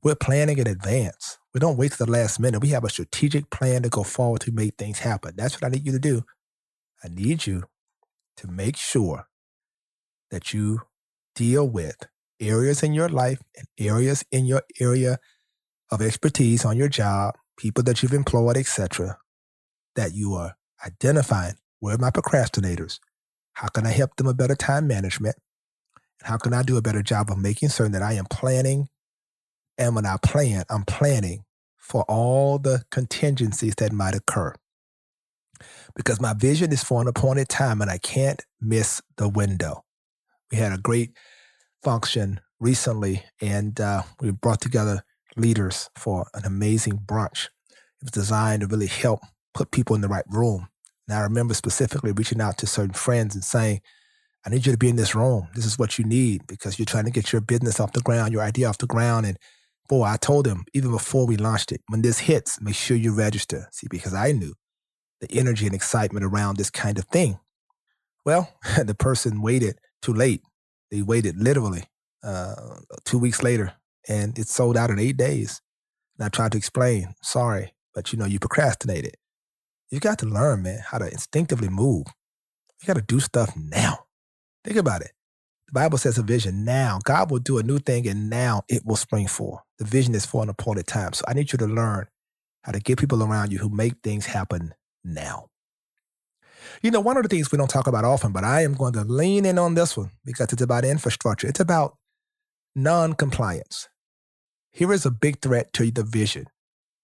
We're 0.03 0.14
planning 0.14 0.59
in 0.59 0.67
advance. 0.67 1.38
We 1.55 1.61
don't 1.61 1.79
wait 1.79 1.93
to 1.93 1.99
the 1.99 2.11
last 2.11 2.38
minute. 2.38 2.61
We 2.61 2.69
have 2.71 2.85
a 2.85 2.91
strategic 2.91 3.49
plan 3.49 3.83
to 3.83 3.88
go 3.88 4.03
forward 4.03 4.43
to 4.43 4.53
make 4.53 4.75
things 4.76 4.99
happen. 4.99 5.35
That's 5.37 5.55
what 5.55 5.64
I 5.64 5.71
need 5.71 5.87
you 5.87 5.93
to 5.93 5.99
do. 5.99 6.25
I 7.03 7.09
need 7.09 7.47
you 7.47 7.64
to 8.38 8.47
make 8.49 8.76
sure 8.76 9.29
that 10.31 10.53
you 10.53 10.83
deal 11.35 11.69
with 11.69 11.97
areas 12.41 12.83
in 12.83 12.93
your 12.93 13.09
life 13.09 13.41
and 13.57 13.67
areas 13.79 14.25
in 14.31 14.45
your 14.45 14.62
area 14.81 15.19
of 15.91 16.03
expertise 16.03 16.64
on 16.64 16.76
your 16.76 16.88
job, 16.88 17.37
people 17.57 17.83
that 17.85 18.03
you've 18.03 18.12
employed, 18.12 18.57
etc., 18.57 19.19
that 19.95 20.12
you 20.12 20.35
are 20.35 20.57
identifying 20.85 21.55
where 21.81 21.95
are 21.95 21.99
my 21.99 22.11
procrastinators? 22.11 22.99
How 23.55 23.69
can 23.69 23.87
I 23.87 23.91
help 23.91 24.17
them 24.17 24.27
a 24.27 24.35
better 24.35 24.55
time 24.55 24.87
management? 24.87 25.37
And 26.21 26.29
how 26.29 26.37
can 26.37 26.53
I 26.53 26.63
do 26.63 26.77
a 26.77 26.83
better 26.83 27.03
job 27.03 27.31
of 27.31 27.39
making 27.39 27.71
certain 27.71 27.93
that 27.93 28.03
I 28.03 28.15
am 28.15 28.27
planning 28.27 28.89
and 29.79 29.95
when 29.95 30.07
I 30.07 30.17
plan, 30.23 30.65
I'm 30.71 30.85
planning 30.85 31.45
for 31.77 32.05
all 32.05 32.59
the 32.59 32.85
contingencies 32.91 33.75
that 33.77 33.93
might 33.93 34.15
occur. 34.15 34.55
Because 35.95 36.21
my 36.21 36.33
vision 36.33 36.73
is 36.73 36.83
for 36.83 37.01
an 37.01 37.09
appointed 37.09 37.49
time 37.49 37.81
and 37.81 37.91
I 37.91 37.99
can't 37.99 38.43
miss 38.61 39.03
the 39.17 39.29
window. 39.29 39.85
We 40.51 40.59
had 40.59 40.73
a 40.73 40.79
great 40.79 41.13
function 41.83 42.41
recently 42.61 43.25
and 43.41 43.81
uh, 43.81 44.03
we 44.21 44.31
brought 44.31 44.61
together 44.61 45.03
leaders 45.37 45.91
for 45.97 46.27
an 46.35 46.45
amazing 46.45 47.01
brunch. 47.05 47.47
It 47.71 48.05
was 48.05 48.11
designed 48.13 48.63
to 48.63 48.67
really 48.67 48.87
help 48.87 49.21
put 49.53 49.71
people 49.71 49.95
in 49.95 50.03
the 50.03 50.09
right 50.09 50.25
room. 50.29 50.69
And 51.09 51.17
I 51.17 51.23
remember 51.23 51.55
specifically 51.55 52.13
reaching 52.13 52.41
out 52.41 52.59
to 52.59 52.67
certain 52.67 52.95
friends 52.95 53.35
and 53.35 53.45
saying, 53.45 53.81
I 54.47 54.51
need 54.51 54.67
you 54.67 54.73
to 54.73 54.79
be 54.79 54.89
in 54.89 54.97
this 54.97 55.15
room. 55.15 55.49
This 55.55 55.65
is 55.65 55.79
what 55.79 55.99
you 55.99 56.05
need 56.05 56.47
because 56.47 56.79
you're 56.79 56.87
trying 56.87 57.05
to 57.05 57.11
get 57.11 57.33
your 57.33 57.41
business 57.41 57.81
off 57.81 57.93
the 57.93 58.01
ground, 58.01 58.33
your 58.33 58.43
idea 58.43 58.69
off 58.69 58.79
the 58.79 58.87
ground. 58.87 59.27
And 59.27 59.39
boy, 59.89 60.05
I 60.05 60.17
told 60.17 60.45
them 60.45 60.65
even 60.75 60.91
before 60.91 61.27
we 61.27 61.37
launched 61.37 61.73
it, 61.73 61.81
when 61.89 62.03
this 62.03 62.19
hits, 62.19 62.61
make 62.61 62.75
sure 62.75 62.97
you 62.97 63.15
register. 63.15 63.69
See, 63.73 63.87
because 63.91 64.15
I 64.15 64.33
knew 64.33 64.55
the 65.21 65.39
energy 65.39 65.67
and 65.67 65.75
excitement 65.75 66.25
around 66.25 66.57
this 66.57 66.71
kind 66.71 66.99
of 66.99 67.05
thing. 67.07 67.39
Well, 68.25 68.53
the 68.85 68.95
person 68.95 69.43
waited 69.43 69.79
too 70.03 70.13
late. 70.13 70.43
They 70.91 71.03
waited 71.03 71.41
literally 71.41 71.85
uh, 72.23 72.55
two 73.05 73.19
weeks 73.19 73.43
later, 73.43 73.73
and 74.09 74.39
it 74.39 74.49
sold 74.49 74.77
out 74.77 74.91
in 74.91 74.99
eight 74.99 75.17
days. 75.17 75.61
And 76.19 76.27
I 76.27 76.29
tried 76.29 76.53
to 76.53 76.59
explain, 76.59 77.15
sorry, 77.23 77.75
but 77.95 78.13
you 78.13 78.19
know, 78.19 78.27
you 78.27 78.39
procrastinated. 78.39 79.17
You 79.91 80.00
got 80.00 80.19
to 80.21 80.26
learn, 80.26 80.62
man, 80.62 80.81
how 80.85 80.99
to 80.99 81.11
instinctively 81.11 81.69
move. 81.69 82.07
You 82.81 82.87
got 82.87 82.95
to 82.95 83.03
do 83.03 83.21
stuff 83.21 83.55
now. 83.57 84.07
Think 84.64 84.76
about 84.76 85.03
it. 85.03 85.12
The 85.67 85.73
Bible 85.73 85.99
says 85.99 86.19
a 86.19 86.23
vision 86.23 86.64
now. 86.64 87.00
God 87.05 87.31
will 87.31 87.38
do 87.38 87.59
a 87.59 87.62
new 87.62 87.79
thing 87.79 88.07
and 88.07 88.29
now 88.29 88.62
it 88.69 88.85
will 88.85 88.97
spring 88.97 89.26
forth. 89.26 89.62
The 89.79 89.85
vision 89.85 90.14
is 90.14 90.26
for 90.26 90.43
an 90.43 90.49
appointed 90.49 90.87
time. 90.87 91.12
So 91.12 91.25
I 91.26 91.35
need 91.35 91.53
you 91.53 91.59
to 91.59 91.67
learn 91.67 92.07
how 92.62 92.73
to 92.73 92.81
get 92.81 92.99
people 92.99 93.23
around 93.23 93.53
you 93.53 93.59
who 93.59 93.69
make 93.69 93.95
things 94.03 94.26
happen 94.26 94.75
now. 95.05 95.47
You 96.83 96.91
know, 96.91 97.00
one 97.00 97.17
of 97.17 97.23
the 97.23 97.29
things 97.29 97.53
we 97.53 97.59
don't 97.59 97.69
talk 97.69 97.87
about 97.87 98.05
often, 98.05 98.33
but 98.33 98.45
I 98.45 98.62
am 98.62 98.75
going 98.75 98.95
to 98.95 99.05
lean 99.05 99.45
in 99.45 99.59
on 99.59 99.75
this 99.75 99.97
one 99.97 100.11
because 100.25 100.53
it's 100.53 100.62
about 100.62 100.85
infrastructure. 100.85 101.47
It's 101.47 101.61
about 101.61 101.97
non 102.75 103.14
compliance. 103.14 103.88
Here 104.71 104.93
is 104.93 105.07
a 105.07 105.11
big 105.11 105.41
threat 105.41 105.73
to 105.75 105.91
the 105.91 106.03
vision 106.03 106.47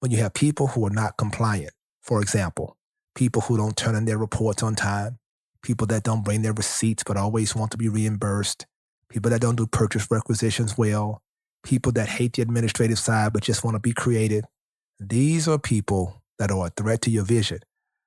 when 0.00 0.10
you 0.10 0.18
have 0.18 0.34
people 0.34 0.68
who 0.68 0.84
are 0.86 0.90
not 0.90 1.16
compliant. 1.16 1.72
For 2.10 2.20
example, 2.20 2.76
people 3.14 3.42
who 3.42 3.56
don't 3.56 3.76
turn 3.76 3.94
in 3.94 4.04
their 4.04 4.18
reports 4.18 4.64
on 4.64 4.74
time, 4.74 5.20
people 5.62 5.86
that 5.86 6.02
don't 6.02 6.24
bring 6.24 6.42
their 6.42 6.52
receipts 6.52 7.04
but 7.06 7.16
always 7.16 7.54
want 7.54 7.70
to 7.70 7.76
be 7.76 7.88
reimbursed, 7.88 8.66
people 9.08 9.30
that 9.30 9.40
don't 9.40 9.54
do 9.54 9.68
purchase 9.68 10.10
requisitions 10.10 10.76
well, 10.76 11.22
people 11.62 11.92
that 11.92 12.08
hate 12.08 12.32
the 12.32 12.42
administrative 12.42 12.98
side 12.98 13.32
but 13.32 13.44
just 13.44 13.62
want 13.62 13.76
to 13.76 13.78
be 13.78 13.92
creative. 13.92 14.44
These 14.98 15.46
are 15.46 15.56
people 15.56 16.20
that 16.40 16.50
are 16.50 16.66
a 16.66 16.70
threat 16.70 17.00
to 17.02 17.10
your 17.10 17.22
vision 17.22 17.60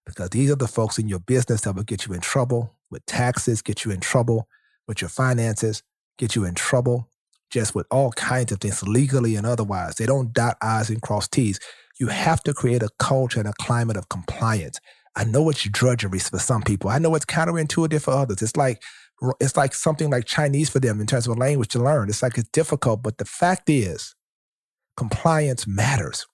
because 0.06 0.32
these 0.32 0.52
are 0.52 0.58
the 0.58 0.68
folks 0.68 1.00
in 1.00 1.08
your 1.08 1.20
business 1.20 1.62
that 1.62 1.74
will 1.74 1.84
get 1.84 2.06
you 2.06 2.14
in 2.14 2.20
trouble 2.20 2.76
with 2.92 3.06
taxes, 3.06 3.62
get 3.62 3.86
you 3.86 3.92
in 3.92 4.02
trouble 4.02 4.50
with 4.86 5.00
your 5.00 5.10
finances, 5.10 5.82
get 6.18 6.36
you 6.36 6.44
in 6.44 6.56
trouble 6.56 7.08
just 7.50 7.74
with 7.74 7.86
all 7.90 8.12
kinds 8.12 8.52
of 8.52 8.60
things 8.60 8.84
legally 8.86 9.38
and 9.38 9.46
otherwise. 9.46 9.96
They 9.96 10.08
don't 10.08 10.34
dot 10.34 10.58
I's 10.62 10.90
and 10.90 11.02
cross 11.02 11.30
T's. 11.30 11.58
You 12.00 12.08
have 12.08 12.42
to 12.44 12.54
create 12.54 12.84
a 12.84 12.90
culture 13.00 13.40
and 13.40 13.48
a 13.48 13.54
climate 13.54 13.98
of 13.98 14.10
compliance. 14.10 14.80
I 15.16 15.26
know 15.26 15.50
it's 15.50 15.64
drudgery 15.64 16.20
for 16.20 16.40
some 16.40 16.64
people. 16.64 16.90
I 16.90 17.00
know 17.00 17.14
it's 17.16 17.26
counterintuitive 17.26 18.02
for 18.02 18.12
others. 18.12 18.42
It's 18.42 18.58
like 18.58 18.82
it's 19.40 19.56
like 19.56 19.74
something 19.74 20.10
like 20.10 20.26
Chinese 20.26 20.70
for 20.70 20.80
them 20.80 21.00
in 21.00 21.08
terms 21.08 21.28
of 21.28 21.38
a 21.38 21.40
language 21.40 21.70
to 21.70 21.80
learn. 21.80 22.10
It's 22.10 22.24
like 22.24 22.38
it's 22.38 22.50
difficult, 22.50 23.04
but 23.04 23.20
the 23.20 23.26
fact 23.26 23.70
is, 23.70 24.16
compliance 24.98 25.68
matters. 25.68 26.26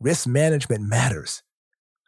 Risk 0.00 0.26
management 0.26 0.84
matters. 0.88 1.42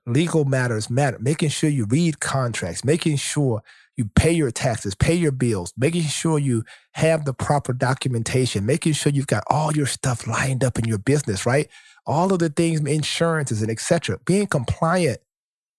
Legal 0.06 0.44
matters 0.44 0.88
matter. 0.88 1.18
Making 1.20 1.50
sure 1.50 1.68
you 1.68 1.84
read 1.86 2.20
contracts, 2.20 2.84
making 2.84 3.16
sure 3.16 3.62
you 3.96 4.08
pay 4.14 4.32
your 4.32 4.50
taxes, 4.50 4.94
pay 4.94 5.14
your 5.14 5.32
bills, 5.32 5.74
making 5.76 6.02
sure 6.02 6.38
you 6.38 6.64
have 6.92 7.24
the 7.24 7.34
proper 7.34 7.72
documentation, 7.72 8.64
making 8.64 8.94
sure 8.94 9.12
you've 9.12 9.26
got 9.26 9.44
all 9.48 9.72
your 9.76 9.86
stuff 9.86 10.26
lined 10.26 10.64
up 10.64 10.78
in 10.78 10.86
your 10.86 10.98
business, 10.98 11.44
right? 11.44 11.68
All 12.06 12.32
of 12.32 12.38
the 12.38 12.48
things, 12.48 12.80
insurances 12.80 13.62
and 13.62 13.70
etc. 13.70 14.18
Being 14.24 14.46
compliant 14.46 15.18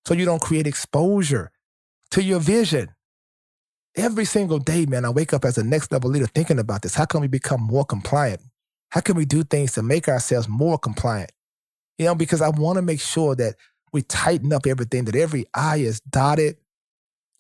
so 0.06 0.14
you 0.14 0.26
don't 0.26 0.42
create 0.42 0.68
exposure 0.68 1.52
to 2.12 2.24
your 2.24 2.40
vision. 2.40 2.90
Every 3.96 4.26
single 4.26 4.60
day, 4.60 4.86
man, 4.86 5.04
I 5.04 5.10
wake 5.10 5.34
up 5.34 5.44
as 5.44 5.58
a 5.58 5.64
next 5.64 5.92
level 5.92 6.10
leader 6.10 6.28
thinking 6.28 6.60
about 6.60 6.82
this. 6.82 6.96
How 6.96 7.06
can 7.06 7.22
we 7.22 7.28
become 7.28 7.62
more 7.62 7.86
compliant? 7.86 8.42
How 8.90 9.02
can 9.02 9.16
we 9.16 9.26
do 9.26 9.44
things 9.44 9.74
to 9.74 9.84
make 9.84 10.08
ourselves 10.08 10.48
more 10.48 10.78
compliant? 10.78 11.32
You 11.98 12.06
know, 12.06 12.16
because 12.16 12.42
I 12.42 12.50
want 12.50 12.78
to 12.78 12.82
make 12.82 13.02
sure 13.02 13.36
that 13.36 13.56
we 13.94 14.02
tighten 14.02 14.54
up 14.54 14.66
everything, 14.66 15.06
that 15.06 15.16
every 15.16 15.46
I 15.54 15.78
is 15.78 16.00
dotted, 16.02 16.58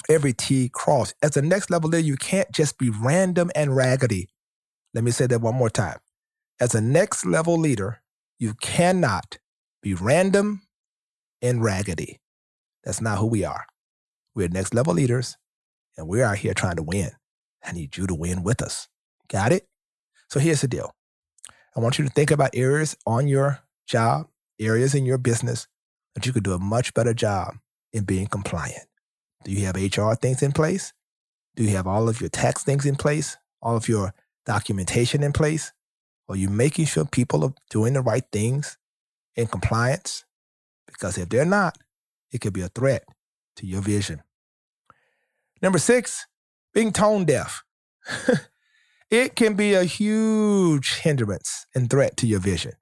every 0.09 0.33
T 0.33 0.69
crossed. 0.69 1.15
As 1.21 1.37
a 1.37 1.41
next 1.41 1.69
level 1.69 1.89
leader, 1.89 2.05
you 2.05 2.17
can't 2.17 2.51
just 2.51 2.77
be 2.77 2.89
random 2.89 3.49
and 3.55 3.75
raggedy. 3.75 4.29
Let 4.93 5.03
me 5.03 5.11
say 5.11 5.27
that 5.27 5.41
one 5.41 5.55
more 5.55 5.69
time. 5.69 5.99
As 6.59 6.75
a 6.75 6.81
next 6.81 7.25
level 7.25 7.57
leader, 7.57 8.01
you 8.41 8.55
cannot 8.55 9.37
be 9.83 9.93
random 9.93 10.63
and 11.43 11.63
raggedy. 11.63 12.19
That's 12.83 12.99
not 12.99 13.19
who 13.19 13.27
we 13.27 13.45
are. 13.45 13.67
We're 14.33 14.47
next 14.47 14.73
level 14.73 14.95
leaders, 14.95 15.37
and 15.95 16.07
we're 16.07 16.25
out 16.25 16.39
here 16.39 16.55
trying 16.55 16.77
to 16.77 16.83
win. 16.83 17.11
I 17.63 17.71
need 17.71 17.95
you 17.95 18.07
to 18.07 18.15
win 18.15 18.41
with 18.41 18.63
us. 18.63 18.87
Got 19.29 19.51
it? 19.51 19.67
So 20.27 20.39
here's 20.39 20.61
the 20.61 20.67
deal 20.67 20.95
I 21.75 21.81
want 21.81 21.99
you 21.99 22.05
to 22.05 22.11
think 22.11 22.31
about 22.31 22.55
areas 22.55 22.97
on 23.05 23.27
your 23.27 23.59
job, 23.85 24.27
areas 24.59 24.95
in 24.95 25.05
your 25.05 25.19
business 25.19 25.67
that 26.15 26.25
you 26.25 26.33
could 26.33 26.43
do 26.43 26.53
a 26.53 26.59
much 26.59 26.95
better 26.95 27.13
job 27.13 27.57
in 27.93 28.05
being 28.05 28.25
compliant. 28.25 28.87
Do 29.43 29.51
you 29.51 29.67
have 29.67 29.75
HR 29.75 30.13
things 30.13 30.41
in 30.41 30.51
place? 30.51 30.93
Do 31.55 31.63
you 31.63 31.75
have 31.75 31.85
all 31.85 32.09
of 32.09 32.19
your 32.19 32.29
tax 32.29 32.63
things 32.63 32.87
in 32.87 32.95
place? 32.95 33.37
All 33.61 33.77
of 33.77 33.87
your 33.87 34.15
documentation 34.47 35.21
in 35.21 35.31
place? 35.31 35.73
Are 36.31 36.37
you 36.37 36.49
making 36.49 36.85
sure 36.85 37.03
people 37.03 37.43
are 37.43 37.53
doing 37.69 37.91
the 37.91 38.01
right 38.01 38.23
things 38.31 38.77
in 39.35 39.47
compliance? 39.47 40.23
Because 40.87 41.17
if 41.17 41.27
they're 41.27 41.43
not, 41.43 41.77
it 42.31 42.39
could 42.39 42.53
be 42.53 42.61
a 42.61 42.69
threat 42.69 43.03
to 43.57 43.65
your 43.65 43.81
vision. 43.81 44.21
Number 45.61 45.77
six, 45.77 46.27
being 46.73 46.93
tone 46.93 47.25
deaf. 47.25 47.65
it 49.11 49.35
can 49.35 49.55
be 49.55 49.73
a 49.73 49.83
huge 49.83 50.99
hindrance 50.99 51.65
and 51.75 51.89
threat 51.89 52.15
to 52.17 52.27
your 52.27 52.39
vision. 52.39 52.73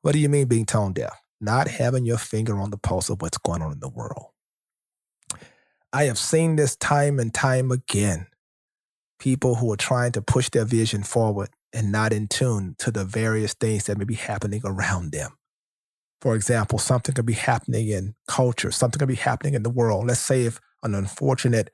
What 0.00 0.12
do 0.12 0.18
you 0.18 0.30
mean 0.30 0.48
being 0.48 0.64
tone 0.64 0.94
deaf? 0.94 1.20
Not 1.38 1.68
having 1.68 2.06
your 2.06 2.16
finger 2.16 2.58
on 2.58 2.70
the 2.70 2.78
pulse 2.78 3.10
of 3.10 3.20
what's 3.20 3.36
going 3.36 3.60
on 3.60 3.72
in 3.72 3.80
the 3.80 3.90
world. 3.90 4.28
I 5.92 6.04
have 6.04 6.16
seen 6.16 6.56
this 6.56 6.76
time 6.76 7.18
and 7.18 7.34
time 7.34 7.70
again. 7.70 8.28
People 9.18 9.56
who 9.56 9.70
are 9.70 9.76
trying 9.76 10.12
to 10.12 10.22
push 10.22 10.48
their 10.48 10.64
vision 10.64 11.02
forward 11.02 11.50
and 11.72 11.92
not 11.92 12.12
in 12.12 12.28
tune 12.28 12.74
to 12.78 12.90
the 12.90 13.04
various 13.04 13.54
things 13.54 13.84
that 13.86 13.98
may 13.98 14.04
be 14.04 14.14
happening 14.14 14.60
around 14.64 15.12
them. 15.12 15.32
For 16.20 16.34
example, 16.34 16.78
something 16.78 17.14
could 17.14 17.26
be 17.26 17.34
happening 17.34 17.88
in 17.88 18.14
culture, 18.26 18.70
something 18.70 18.98
could 18.98 19.08
be 19.08 19.14
happening 19.14 19.54
in 19.54 19.62
the 19.62 19.70
world. 19.70 20.06
Let's 20.06 20.20
say 20.20 20.44
if 20.44 20.60
an 20.82 20.94
unfortunate 20.94 21.70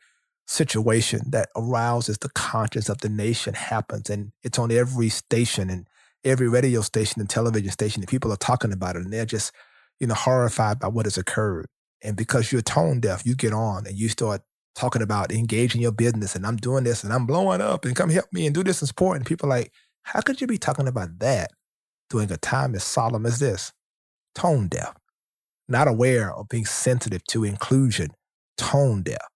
situation 0.47 1.23
that 1.31 1.49
arouses 1.57 2.19
the 2.19 2.29
conscience 2.31 2.89
of 2.89 2.99
the 2.99 3.09
nation 3.09 3.55
happens. 3.55 4.11
And 4.11 4.33
it's 4.43 4.59
on 4.59 4.71
every 4.73 5.09
station 5.09 5.71
and 5.71 5.87
every 6.25 6.49
radio 6.49 6.81
station 6.81 7.21
and 7.21 7.31
television 7.31 7.71
station. 7.71 8.03
And 8.03 8.09
people 8.09 8.33
are 8.33 8.37
talking 8.37 8.73
about 8.73 8.97
it 8.97 9.03
and 9.03 9.13
they're 9.13 9.25
just, 9.25 9.53
you 10.01 10.07
know, 10.07 10.15
horrified 10.15 10.79
by 10.79 10.89
what 10.89 11.07
has 11.07 11.17
occurred. 11.17 11.67
And 12.03 12.17
because 12.17 12.51
you're 12.51 12.63
tone 12.63 13.01
deaf, 13.01 13.25
you 13.25 13.37
get 13.37 13.53
on 13.53 13.87
and 13.87 13.97
you 13.97 14.09
start 14.09 14.43
talking 14.75 15.03
about 15.03 15.33
engaging 15.33 15.81
your 15.81 15.93
business 15.93 16.35
and 16.35 16.47
I'm 16.47 16.57
doing 16.57 16.85
this 16.85 17.05
and 17.05 17.13
I'm 17.13 17.27
blowing 17.27 17.61
up 17.61 17.85
and 17.85 17.97
come 17.97 18.11
help 18.11 18.33
me 18.33 18.47
and 18.47 18.55
do 18.55 18.65
this 18.65 18.81
and 18.81 18.89
support. 18.89 19.17
And 19.17 19.27
people 19.27 19.49
like, 19.49 19.73
how 20.03 20.21
could 20.21 20.41
you 20.41 20.47
be 20.47 20.59
talking 20.59 20.89
about 20.89 21.19
that 21.19 21.51
during 22.11 22.31
a 22.33 22.37
time 22.37 22.75
as 22.75 22.85
solemn 22.85 23.27
as 23.27 23.39
this? 23.39 23.73
Tone 24.35 24.69
deaf, 24.69 24.95
not 25.69 25.89
aware 25.89 26.33
of 26.35 26.49
being 26.49 26.65
sensitive 26.65 27.23
to 27.25 27.45
inclusion, 27.45 28.11
tone 28.57 29.03
deaf, 29.03 29.27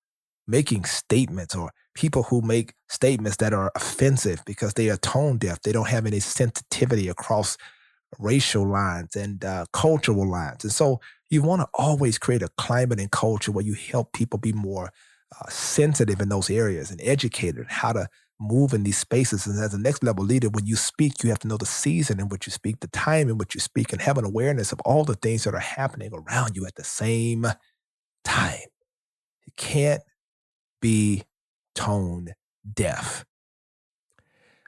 making 0.47 0.85
statements 0.85 1.55
or 1.55 1.71
people 1.95 2.25
who 2.25 2.40
make 2.40 2.75
statements 2.88 3.37
that 3.38 3.52
are 3.52 3.73
offensive 3.75 4.43
because 4.47 4.75
they 4.75 4.88
are 4.90 4.97
tone 4.97 5.38
deaf. 5.38 5.61
They 5.62 5.73
don't 5.73 5.88
have 5.88 6.07
any 6.07 6.21
sensitivity 6.21 7.09
across 7.09 7.57
racial 8.19 8.66
lines 8.66 9.16
and 9.16 9.45
uh, 9.45 9.66
cultural 9.73 10.28
lines. 10.28 10.64
And 10.64 10.73
so 10.73 11.00
you 11.31 11.43
want 11.43 11.62
to 11.62 11.69
always 11.75 12.19
create 12.19 12.43
a 12.43 12.49
climate 12.57 13.00
and 13.00 13.11
culture 13.11 13.52
where 13.52 13.64
you 13.64 13.75
help 13.75 14.12
people 14.12 14.38
be 14.38 14.52
more 14.52 14.93
uh, 15.35 15.49
sensitive 15.49 16.21
in 16.21 16.28
those 16.28 16.50
areas 16.50 16.90
and 16.90 17.00
educated 17.02 17.66
how 17.68 17.92
to 17.92 18.09
move 18.38 18.73
in 18.75 18.83
these 18.83 18.99
spaces. 18.99 19.47
And 19.47 19.59
as 19.62 19.75
a 19.75 19.78
next 19.78 20.02
level 20.02 20.25
leader, 20.25 20.49
when 20.49 20.66
you 20.66 20.76
speak, 20.76 21.23
you 21.25 21.30
have 21.30 21.38
to 21.40 21.49
know 21.49 21.56
the 21.56 21.66
season 21.66 22.21
in 22.21 22.28
which 22.28 22.47
you 22.47 22.52
speak, 22.52 22.80
the 22.80 22.88
time 22.88 23.28
in 23.28 23.38
which 23.38 23.54
you 23.54 23.61
speak, 23.61 23.92
and 23.92 24.02
have 24.02 24.18
an 24.18 24.25
awareness 24.25 24.73
of 24.73 24.80
all 24.80 25.04
the 25.04 25.14
things 25.14 25.45
that 25.45 25.54
are 25.54 25.59
happening 25.59 26.11
around 26.12 26.56
you 26.56 26.66
at 26.66 26.75
the 26.75 26.85
same 26.85 27.47
time. 28.25 28.61
You 29.47 29.52
can't 29.56 30.02
be 30.80 31.23
tone 31.75 32.35
deaf. 32.75 33.25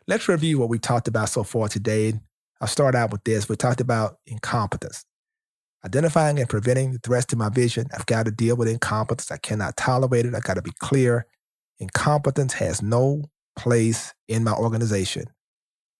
Let's 0.06 0.28
review 0.28 0.58
what 0.58 0.70
we 0.70 0.78
talked 0.78 1.08
about 1.08 1.28
so 1.28 1.42
far 1.42 1.68
today. 1.68 2.14
I'll 2.60 2.68
start 2.68 2.94
out 2.94 3.12
with 3.12 3.24
this. 3.24 3.48
We 3.48 3.56
talked 3.56 3.80
about 3.80 4.16
incompetence. 4.26 5.04
Identifying 5.84 6.38
and 6.38 6.48
preventing 6.48 6.92
the 6.92 6.98
threats 6.98 7.26
to 7.26 7.36
my 7.36 7.48
vision. 7.48 7.86
I've 7.94 8.06
got 8.06 8.24
to 8.24 8.32
deal 8.32 8.56
with 8.56 8.68
incompetence. 8.68 9.30
I 9.30 9.36
cannot 9.36 9.76
tolerate 9.76 10.26
it. 10.26 10.34
I've 10.34 10.42
got 10.42 10.54
to 10.54 10.62
be 10.62 10.72
clear. 10.78 11.26
Incompetence 11.78 12.54
has 12.54 12.82
no 12.82 13.24
place 13.56 14.12
in 14.26 14.44
my 14.44 14.52
organization. 14.52 15.26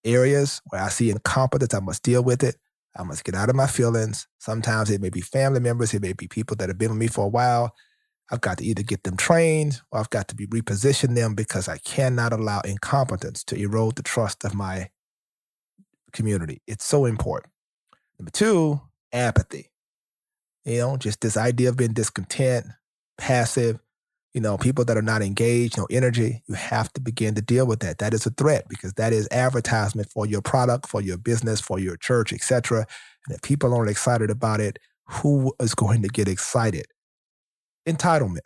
Areas 0.04 0.60
where 0.70 0.82
I 0.82 0.88
see 0.88 1.10
incompetence, 1.10 1.74
I 1.74 1.80
must 1.80 2.02
deal 2.02 2.24
with 2.24 2.42
it. 2.42 2.56
I 2.96 3.04
must 3.04 3.24
get 3.24 3.36
out 3.36 3.48
of 3.48 3.54
my 3.54 3.68
feelings. 3.68 4.26
Sometimes 4.38 4.90
it 4.90 5.00
may 5.00 5.10
be 5.10 5.20
family 5.20 5.60
members, 5.60 5.94
it 5.94 6.02
may 6.02 6.12
be 6.12 6.26
people 6.26 6.56
that 6.56 6.68
have 6.68 6.78
been 6.78 6.90
with 6.90 6.98
me 6.98 7.06
for 7.06 7.26
a 7.26 7.28
while. 7.28 7.74
I've 8.30 8.40
got 8.40 8.58
to 8.58 8.64
either 8.64 8.82
get 8.82 9.04
them 9.04 9.16
trained 9.16 9.80
or 9.90 10.00
I've 10.00 10.10
got 10.10 10.28
to 10.28 10.34
be 10.34 10.46
reposition 10.46 11.14
them 11.14 11.34
because 11.34 11.68
I 11.68 11.78
cannot 11.78 12.32
allow 12.32 12.60
incompetence 12.60 13.42
to 13.44 13.56
erode 13.56 13.96
the 13.96 14.02
trust 14.02 14.44
of 14.44 14.54
my 14.54 14.90
community. 16.12 16.60
It's 16.66 16.84
so 16.84 17.04
important. 17.04 17.52
Number 18.18 18.30
two, 18.30 18.80
apathy. 19.12 19.70
You 20.64 20.78
know, 20.78 20.96
just 20.96 21.20
this 21.20 21.36
idea 21.36 21.70
of 21.70 21.76
being 21.76 21.92
discontent, 21.92 22.66
passive, 23.16 23.78
you 24.34 24.40
know, 24.40 24.58
people 24.58 24.84
that 24.84 24.96
are 24.96 25.02
not 25.02 25.22
engaged, 25.22 25.78
no 25.78 25.86
energy, 25.90 26.42
you 26.46 26.54
have 26.54 26.92
to 26.92 27.00
begin 27.00 27.34
to 27.34 27.42
deal 27.42 27.66
with 27.66 27.80
that. 27.80 27.98
That 27.98 28.12
is 28.12 28.26
a 28.26 28.30
threat 28.30 28.66
because 28.68 28.92
that 28.94 29.12
is 29.12 29.28
advertisement 29.30 30.10
for 30.10 30.26
your 30.26 30.42
product, 30.42 30.86
for 30.86 31.00
your 31.00 31.16
business, 31.16 31.60
for 31.60 31.78
your 31.78 31.96
church, 31.96 32.32
etc. 32.32 32.86
And 33.26 33.34
if 33.34 33.42
people 33.42 33.74
aren't 33.74 33.90
excited 33.90 34.30
about 34.30 34.60
it, 34.60 34.78
who 35.06 35.54
is 35.60 35.74
going 35.74 36.02
to 36.02 36.08
get 36.08 36.28
excited? 36.28 36.86
Entitlement. 37.86 38.44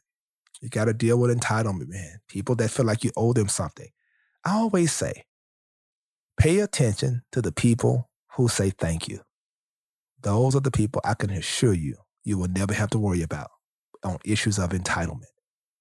You 0.61 0.69
got 0.69 0.85
to 0.85 0.95
deal 0.95 1.19
with 1.19 1.37
entitlement, 1.37 1.89
man. 1.89 2.21
People 2.29 2.55
that 2.57 2.71
feel 2.71 2.87
like 2.87 3.03
you 3.03 3.11
owe 3.17 3.33
them 3.33 3.49
something. 3.49 3.89
I 4.45 4.53
always 4.53 4.93
say, 4.93 5.25
pay 6.39 6.61
attention 6.61 7.23
to 7.33 7.43
the 7.43 7.53
people 7.53 8.09
who 8.37 8.47
say 8.47 8.71
thank 8.71 9.09
you. 9.09 9.21
Those 10.23 10.57
are 10.57 10.61
the 10.61 10.71
people 10.71 11.01
I 11.05 11.15
can 11.15 11.31
assure 11.31 11.75
you 11.75 11.97
you 12.25 12.39
will 12.39 12.49
never 12.49 12.73
have 12.73 12.91
to 12.91 12.99
worry 12.99 13.23
about 13.23 13.51
on 14.05 14.19
issues 14.25 14.59
of 14.59 14.71
entitlement. 14.71 15.25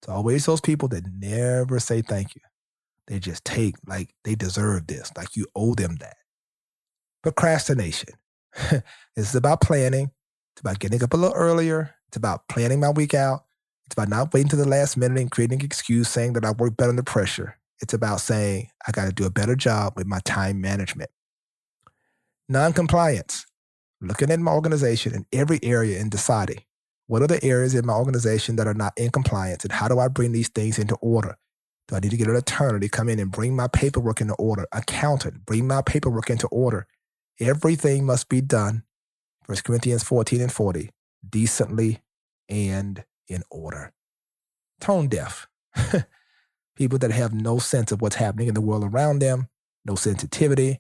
It's 0.02 0.10
always 0.10 0.46
those 0.46 0.62
people 0.62 0.88
that 0.90 1.06
never 1.20 1.80
say 1.80 2.02
thank 2.02 2.36
you. 2.36 2.42
They 3.08 3.20
just 3.20 3.46
take 3.46 3.76
like 3.86 4.14
they 4.24 4.36
deserve 4.36 4.88
this, 4.88 5.12
like 5.16 5.36
you 5.36 5.46
owe 5.56 5.76
them 5.76 5.98
that. 5.98 6.16
Procrastination. 7.24 8.10
it's 9.16 9.36
about 9.36 9.62
planning. 9.62 10.12
It's 10.54 10.62
about 10.62 10.80
getting 10.80 11.04
up 11.04 11.14
a 11.14 11.18
little 11.18 11.36
earlier. 11.36 11.96
It's 12.08 12.18
about 12.18 12.48
planning 12.48 12.80
my 12.80 12.90
week 12.90 13.14
out. 13.14 13.42
It's 13.86 13.94
about 13.94 14.10
not 14.10 14.34
waiting 14.34 14.50
to 14.50 14.56
the 14.56 14.68
last 14.68 14.98
minute 14.98 15.20
and 15.20 15.32
creating 15.32 15.60
an 15.60 15.66
excuse 15.66 16.10
saying 16.10 16.34
that 16.34 16.46
I 16.46 16.52
work 16.52 16.78
better 16.78 16.90
under 16.90 17.04
pressure. 17.04 17.58
It's 17.82 17.94
about 17.94 18.22
saying 18.22 18.70
I 18.88 18.92
got 18.92 19.06
to 19.06 19.12
do 19.12 19.26
a 19.26 19.32
better 19.32 19.56
job 19.56 19.94
with 19.96 20.08
my 20.08 20.20
time 20.24 20.62
management. 20.62 21.10
Non-compliance. 22.48 23.46
Looking 24.02 24.32
at 24.32 24.40
my 24.40 24.52
organization 24.52 25.14
in 25.14 25.26
every 25.32 25.60
area 25.62 26.00
and 26.00 26.10
deciding 26.10 26.64
what 27.06 27.22
are 27.22 27.28
the 27.28 27.44
areas 27.44 27.76
in 27.76 27.86
my 27.86 27.94
organization 27.94 28.56
that 28.56 28.68
are 28.68 28.74
not 28.74 28.94
in 28.98 29.12
compliance 29.12 29.64
and 29.64 29.72
how 29.72 29.88
do 29.88 30.00
I 30.00 30.08
bring 30.08 30.32
these 30.32 30.48
things 30.48 30.80
into 30.80 30.96
order? 30.96 31.38
Do 31.88 31.96
I 31.96 32.00
need 32.00 32.12
to 32.12 32.18
get 32.18 32.28
an 32.28 32.36
attorney 32.36 32.80
to 32.80 32.90
come 32.90 33.10
in 33.10 33.20
and 33.20 33.32
bring 33.32 33.56
my 33.56 33.68
paperwork 33.68 34.22
into 34.22 34.34
order? 34.36 34.66
Accountant, 34.72 35.46
bring 35.46 35.68
my 35.68 35.82
paperwork 35.82 36.30
into 36.30 36.48
order. 36.48 36.88
Everything 37.40 38.06
must 38.06 38.30
be 38.30 38.42
done, 38.42 38.84
1 39.46 39.58
Corinthians 39.64 40.04
14 40.04 40.42
and 40.42 40.52
40, 40.52 40.90
decently 41.30 42.02
and 42.50 43.04
in 43.28 43.44
order. 43.52 43.92
Tone 44.80 45.08
deaf. 45.08 45.48
People 46.76 46.98
that 47.00 47.12
have 47.12 47.34
no 47.34 47.60
sense 47.60 47.92
of 47.92 48.02
what's 48.02 48.16
happening 48.16 48.48
in 48.48 48.54
the 48.54 48.62
world 48.62 48.84
around 48.84 49.20
them, 49.20 49.50
no 49.86 49.96
sensitivity, 49.96 50.80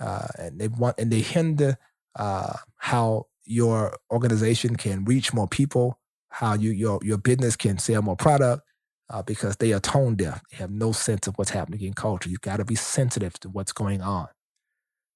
uh, 0.00 0.28
and 0.38 0.60
they 0.60 0.68
want 0.68 0.94
and 0.98 1.10
they 1.10 1.20
hinder 1.20 1.76
uh, 2.16 2.54
how 2.76 3.26
your 3.44 3.96
organization 4.10 4.76
can 4.76 5.04
reach 5.04 5.32
more 5.32 5.48
people, 5.48 5.98
how 6.30 6.54
you 6.54 6.70
your 6.70 6.98
your 7.02 7.18
business 7.18 7.56
can 7.56 7.78
sell 7.78 8.02
more 8.02 8.16
product, 8.16 8.62
uh, 9.10 9.22
because 9.22 9.56
they 9.56 9.72
are 9.72 9.80
tone 9.80 10.16
deaf. 10.16 10.42
They 10.50 10.58
have 10.58 10.70
no 10.70 10.92
sense 10.92 11.26
of 11.26 11.36
what's 11.36 11.50
happening 11.50 11.82
in 11.82 11.94
culture. 11.94 12.28
You've 12.28 12.40
got 12.40 12.56
to 12.58 12.64
be 12.64 12.74
sensitive 12.74 13.34
to 13.40 13.48
what's 13.48 13.72
going 13.72 14.02
on. 14.02 14.28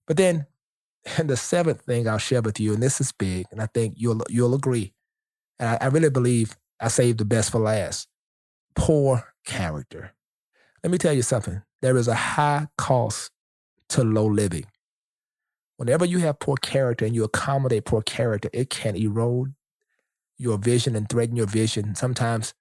But 0.06 0.16
then, 0.16 0.46
and 1.18 1.28
the 1.30 1.36
seventh 1.36 1.82
thing 1.82 2.08
I'll 2.08 2.18
share 2.18 2.42
with 2.42 2.60
you, 2.60 2.74
and 2.74 2.82
this 2.82 3.00
is 3.00 3.12
big, 3.12 3.46
and 3.50 3.60
I 3.60 3.66
think 3.66 3.94
you'll 3.96 4.22
you'll 4.28 4.54
agree, 4.54 4.92
and 5.58 5.68
I, 5.68 5.78
I 5.80 5.86
really 5.86 6.10
believe 6.10 6.56
I 6.80 6.88
saved 6.88 7.18
the 7.18 7.24
best 7.24 7.50
for 7.50 7.60
last. 7.60 8.08
Poor 8.74 9.24
character. 9.46 10.12
Let 10.82 10.90
me 10.90 10.98
tell 10.98 11.12
you 11.12 11.22
something. 11.22 11.62
There 11.82 11.96
is 11.96 12.08
a 12.08 12.14
high 12.14 12.68
cost 12.78 13.30
to 13.90 14.04
low 14.04 14.26
living. 14.26 14.66
Whenever 15.80 16.04
you 16.04 16.18
have 16.18 16.38
poor 16.38 16.56
character 16.56 17.06
and 17.06 17.14
you 17.14 17.24
accommodate 17.24 17.86
poor 17.86 18.02
character, 18.02 18.50
it 18.52 18.68
can 18.68 18.94
erode 18.94 19.54
your 20.36 20.58
vision 20.58 20.94
and 20.94 21.08
threaten 21.08 21.36
your 21.36 21.46
vision. 21.46 21.94
Sometimes 21.94 22.52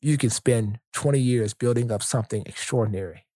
you 0.00 0.16
can 0.16 0.30
spend 0.30 0.80
20 0.94 1.20
years 1.20 1.52
building 1.52 1.92
up 1.92 2.02
something 2.02 2.42
extraordinary, 2.46 3.26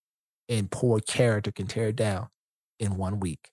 and 0.48 0.70
poor 0.70 1.00
character 1.00 1.52
can 1.52 1.66
tear 1.66 1.88
it 1.88 1.96
down 1.96 2.28
in 2.80 2.96
one 2.96 3.20
week. 3.20 3.50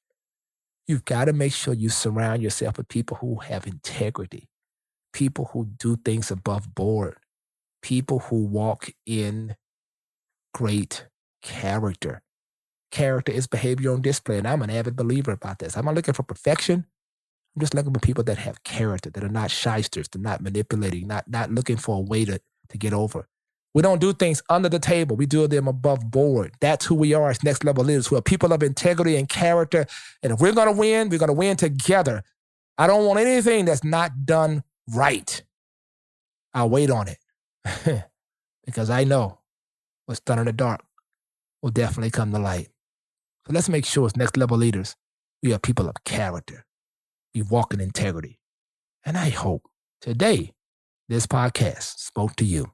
You've 0.88 1.04
got 1.04 1.26
to 1.26 1.34
make 1.34 1.52
sure 1.52 1.74
you 1.74 1.89
surround 1.89 2.41
yourself 2.41 2.78
with 2.78 2.88
people 2.88 3.17
who 3.17 3.41
have 3.41 3.67
integrity, 3.67 4.48
people 5.12 5.50
who 5.52 5.65
do 5.65 5.98
things 5.98 6.32
above 6.32 6.74
board, 6.74 7.17
people 7.82 8.19
who 8.19 8.46
walk 8.46 8.89
in 9.06 9.58
great 10.54 11.08
character. 11.41 12.22
Character 12.93 13.32
is 13.32 13.47
behavior 13.47 13.91
on 13.91 14.03
display, 14.03 14.38
and 14.38 14.47
I'm 14.47 14.62
an 14.62 14.69
avid 14.69 14.95
believer 14.95 15.32
about 15.32 15.58
this. 15.58 15.75
I'm 15.75 15.86
not 15.86 15.95
looking 15.95 16.13
for 16.13 16.21
perfection. 16.21 16.86
I'm 17.56 17.60
just 17.60 17.73
looking 17.73 17.91
for 17.91 17.99
people 17.99 18.23
that 18.25 18.38
have 18.38 18.63
character, 18.63 19.10
that 19.10 19.23
are 19.23 19.29
not 19.29 19.49
shysters, 19.49 20.08
they're 20.08 20.21
not 20.21 20.41
manipulating, 20.41 21.08
not 21.08 21.27
not 21.27 21.51
looking 21.51 21.77
for 21.77 21.97
a 21.97 22.01
way 22.01 22.23
to, 22.25 22.39
to 22.69 22.77
get 22.77 22.93
over. 22.93 23.27
We 23.73 23.82
don't 23.82 23.99
do 23.99 24.13
things 24.13 24.43
under 24.47 24.69
the 24.69 24.77
table. 24.77 25.15
We 25.15 25.25
do 25.25 25.47
them 25.47 25.67
above 25.67 26.12
board. 26.12 26.53
That's 26.62 26.86
who 26.86 26.93
we 26.93 27.15
are 27.15 27.32
as 27.32 27.43
next 27.43 27.63
level 27.63 27.84
leaders. 27.84 28.06
Who 28.06 28.15
are 28.15 28.21
people 28.21 28.53
of 28.53 28.62
integrity 28.62 29.15
and 29.15 29.27
character. 29.27 29.88
And 30.21 30.32
if 30.32 30.39
we're 30.39 30.53
gonna 30.53 30.71
win, 30.71 31.10
we're 31.10 31.17
gonna 31.17 31.34
win 31.34 31.58
together. 31.58 32.23
I 32.77 32.86
don't 32.86 33.08
want 33.08 33.19
anything 33.19 33.65
that's 33.65 33.84
not 33.84 34.27
done 34.27 34.63
right. 34.93 35.41
I'll 36.53 36.69
wait 36.69 36.91
on 36.91 37.08
it 37.08 38.06
because 38.67 38.91
I 38.91 39.03
know 39.03 39.39
what's 40.06 40.19
done 40.19 40.38
in 40.38 40.45
the 40.45 40.53
dark 40.53 40.84
will 41.63 41.71
definitely 41.71 42.12
come 42.12 42.32
to 42.32 42.39
light. 42.39 42.69
So 43.45 43.53
let's 43.53 43.69
make 43.69 43.86
sure 43.86 44.06
as 44.06 44.15
next 44.15 44.38
level 44.38 44.58
leaders, 44.58 44.95
we 45.41 45.53
are 45.53 45.60
people 45.60 45.89
of 45.89 46.03
character. 46.06 46.65
We 47.36 47.41
walk 47.41 47.73
in 47.73 47.82
integrity. 47.82 48.39
And 49.06 49.17
I 49.17 49.29
hope 49.29 49.67
today 49.99 50.53
this 51.10 51.27
podcast 51.27 51.97
spoke 51.97 52.36
to 52.38 52.45
you. 52.45 52.71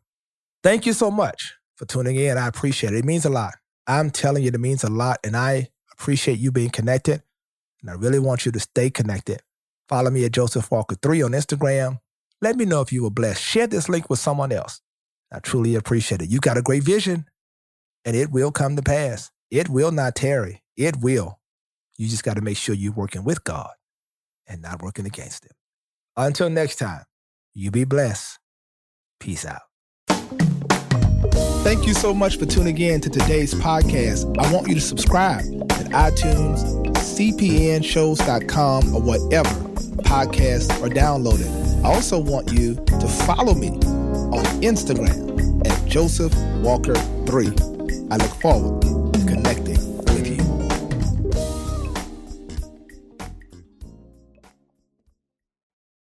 Thank 0.62 0.86
you 0.86 0.94
so 0.94 1.10
much 1.10 1.56
for 1.76 1.86
tuning 1.86 2.18
in. 2.18 2.38
I 2.38 2.48
appreciate 2.48 2.94
it. 2.94 3.00
It 3.00 3.06
means 3.06 3.26
a 3.26 3.30
lot. 3.30 3.56
I'm 3.88 4.12
telling 4.12 4.44
you, 4.44 4.50
it 4.50 4.60
means 4.60 4.84
a 4.84 4.90
lot. 4.90 5.18
And 5.24 5.36
I 5.36 5.70
appreciate 5.92 6.38
you 6.38 6.52
being 6.52 6.70
connected. 6.70 7.24
And 7.82 7.90
I 7.90 7.94
really 7.94 8.20
want 8.20 8.46
you 8.46 8.52
to 8.52 8.60
stay 8.60 8.92
connected. 8.92 9.42
Follow 9.88 10.12
me 10.12 10.26
at 10.26 10.34
Joseph 10.34 10.70
Walker 10.70 10.96
3 11.02 11.24
on 11.24 11.32
Instagram. 11.32 12.00
Let 12.42 12.58
me 12.58 12.66
know 12.66 12.82
if 12.82 12.94
you 12.94 13.04
were 13.04 13.10
blessed. 13.10 13.42
Share 13.42 13.66
this 13.66 13.90
link 13.90 14.10
with 14.10 14.20
someone 14.20 14.52
else. 14.52 14.82
I 15.32 15.40
truly 15.40 15.74
appreciate 15.74 16.22
it. 16.22 16.30
You 16.30 16.40
got 16.40 16.58
a 16.58 16.62
great 16.62 16.84
vision 16.84 17.26
and 18.06 18.16
it 18.16 18.30
will 18.32 18.52
come 18.52 18.76
to 18.76 18.82
pass. 18.84 19.32
It 19.52 19.70
will 19.70 19.92
not 19.92 20.16
tarry. 20.16 20.64
It 20.78 20.98
will. 20.98 21.40
You 21.98 22.08
just 22.08 22.24
got 22.24 22.36
to 22.36 22.42
make 22.42 22.58
sure 22.58 22.76
you're 22.76 22.94
working 22.94 23.24
with 23.24 23.44
God 23.44 23.72
and 24.48 24.62
not 24.62 24.82
working 24.82 25.06
against 25.06 25.46
Him. 25.46 25.52
Until 26.16 26.50
next 26.50 26.78
time, 26.78 27.04
you 27.54 27.72
be 27.72 27.84
blessed. 27.84 28.40
Peace 29.20 29.46
out. 29.46 29.62
Thank 31.64 31.86
you 31.86 31.94
so 31.94 32.14
much 32.14 32.38
for 32.38 32.46
tuning 32.46 32.78
in 32.78 33.02
to 33.02 33.10
today's 33.10 33.54
podcast. 33.54 34.26
I 34.38 34.52
want 34.54 34.68
you 34.68 34.76
to 34.76 34.82
subscribe 34.82 35.44
at 35.74 35.88
iTunes, 35.88 36.64
cpnshows.com, 36.96 38.96
or 38.96 39.02
whatever 39.02 39.50
podcasts 40.04 40.72
are 40.82 40.90
downloaded. 40.90 41.84
I 41.84 41.94
also 41.94 42.20
want 42.20 42.52
you 42.52 42.76
to 42.76 43.08
follow 43.26 43.56
me 43.56 43.70
on 43.70 44.44
Instagram 44.62 45.66
at 45.68 45.88
Joseph 45.88 46.34
Walker 46.62 46.96
3. 46.96 47.48
I 48.10 48.16
look 48.16 48.42
forward 48.42 48.82
connecting 49.50 49.89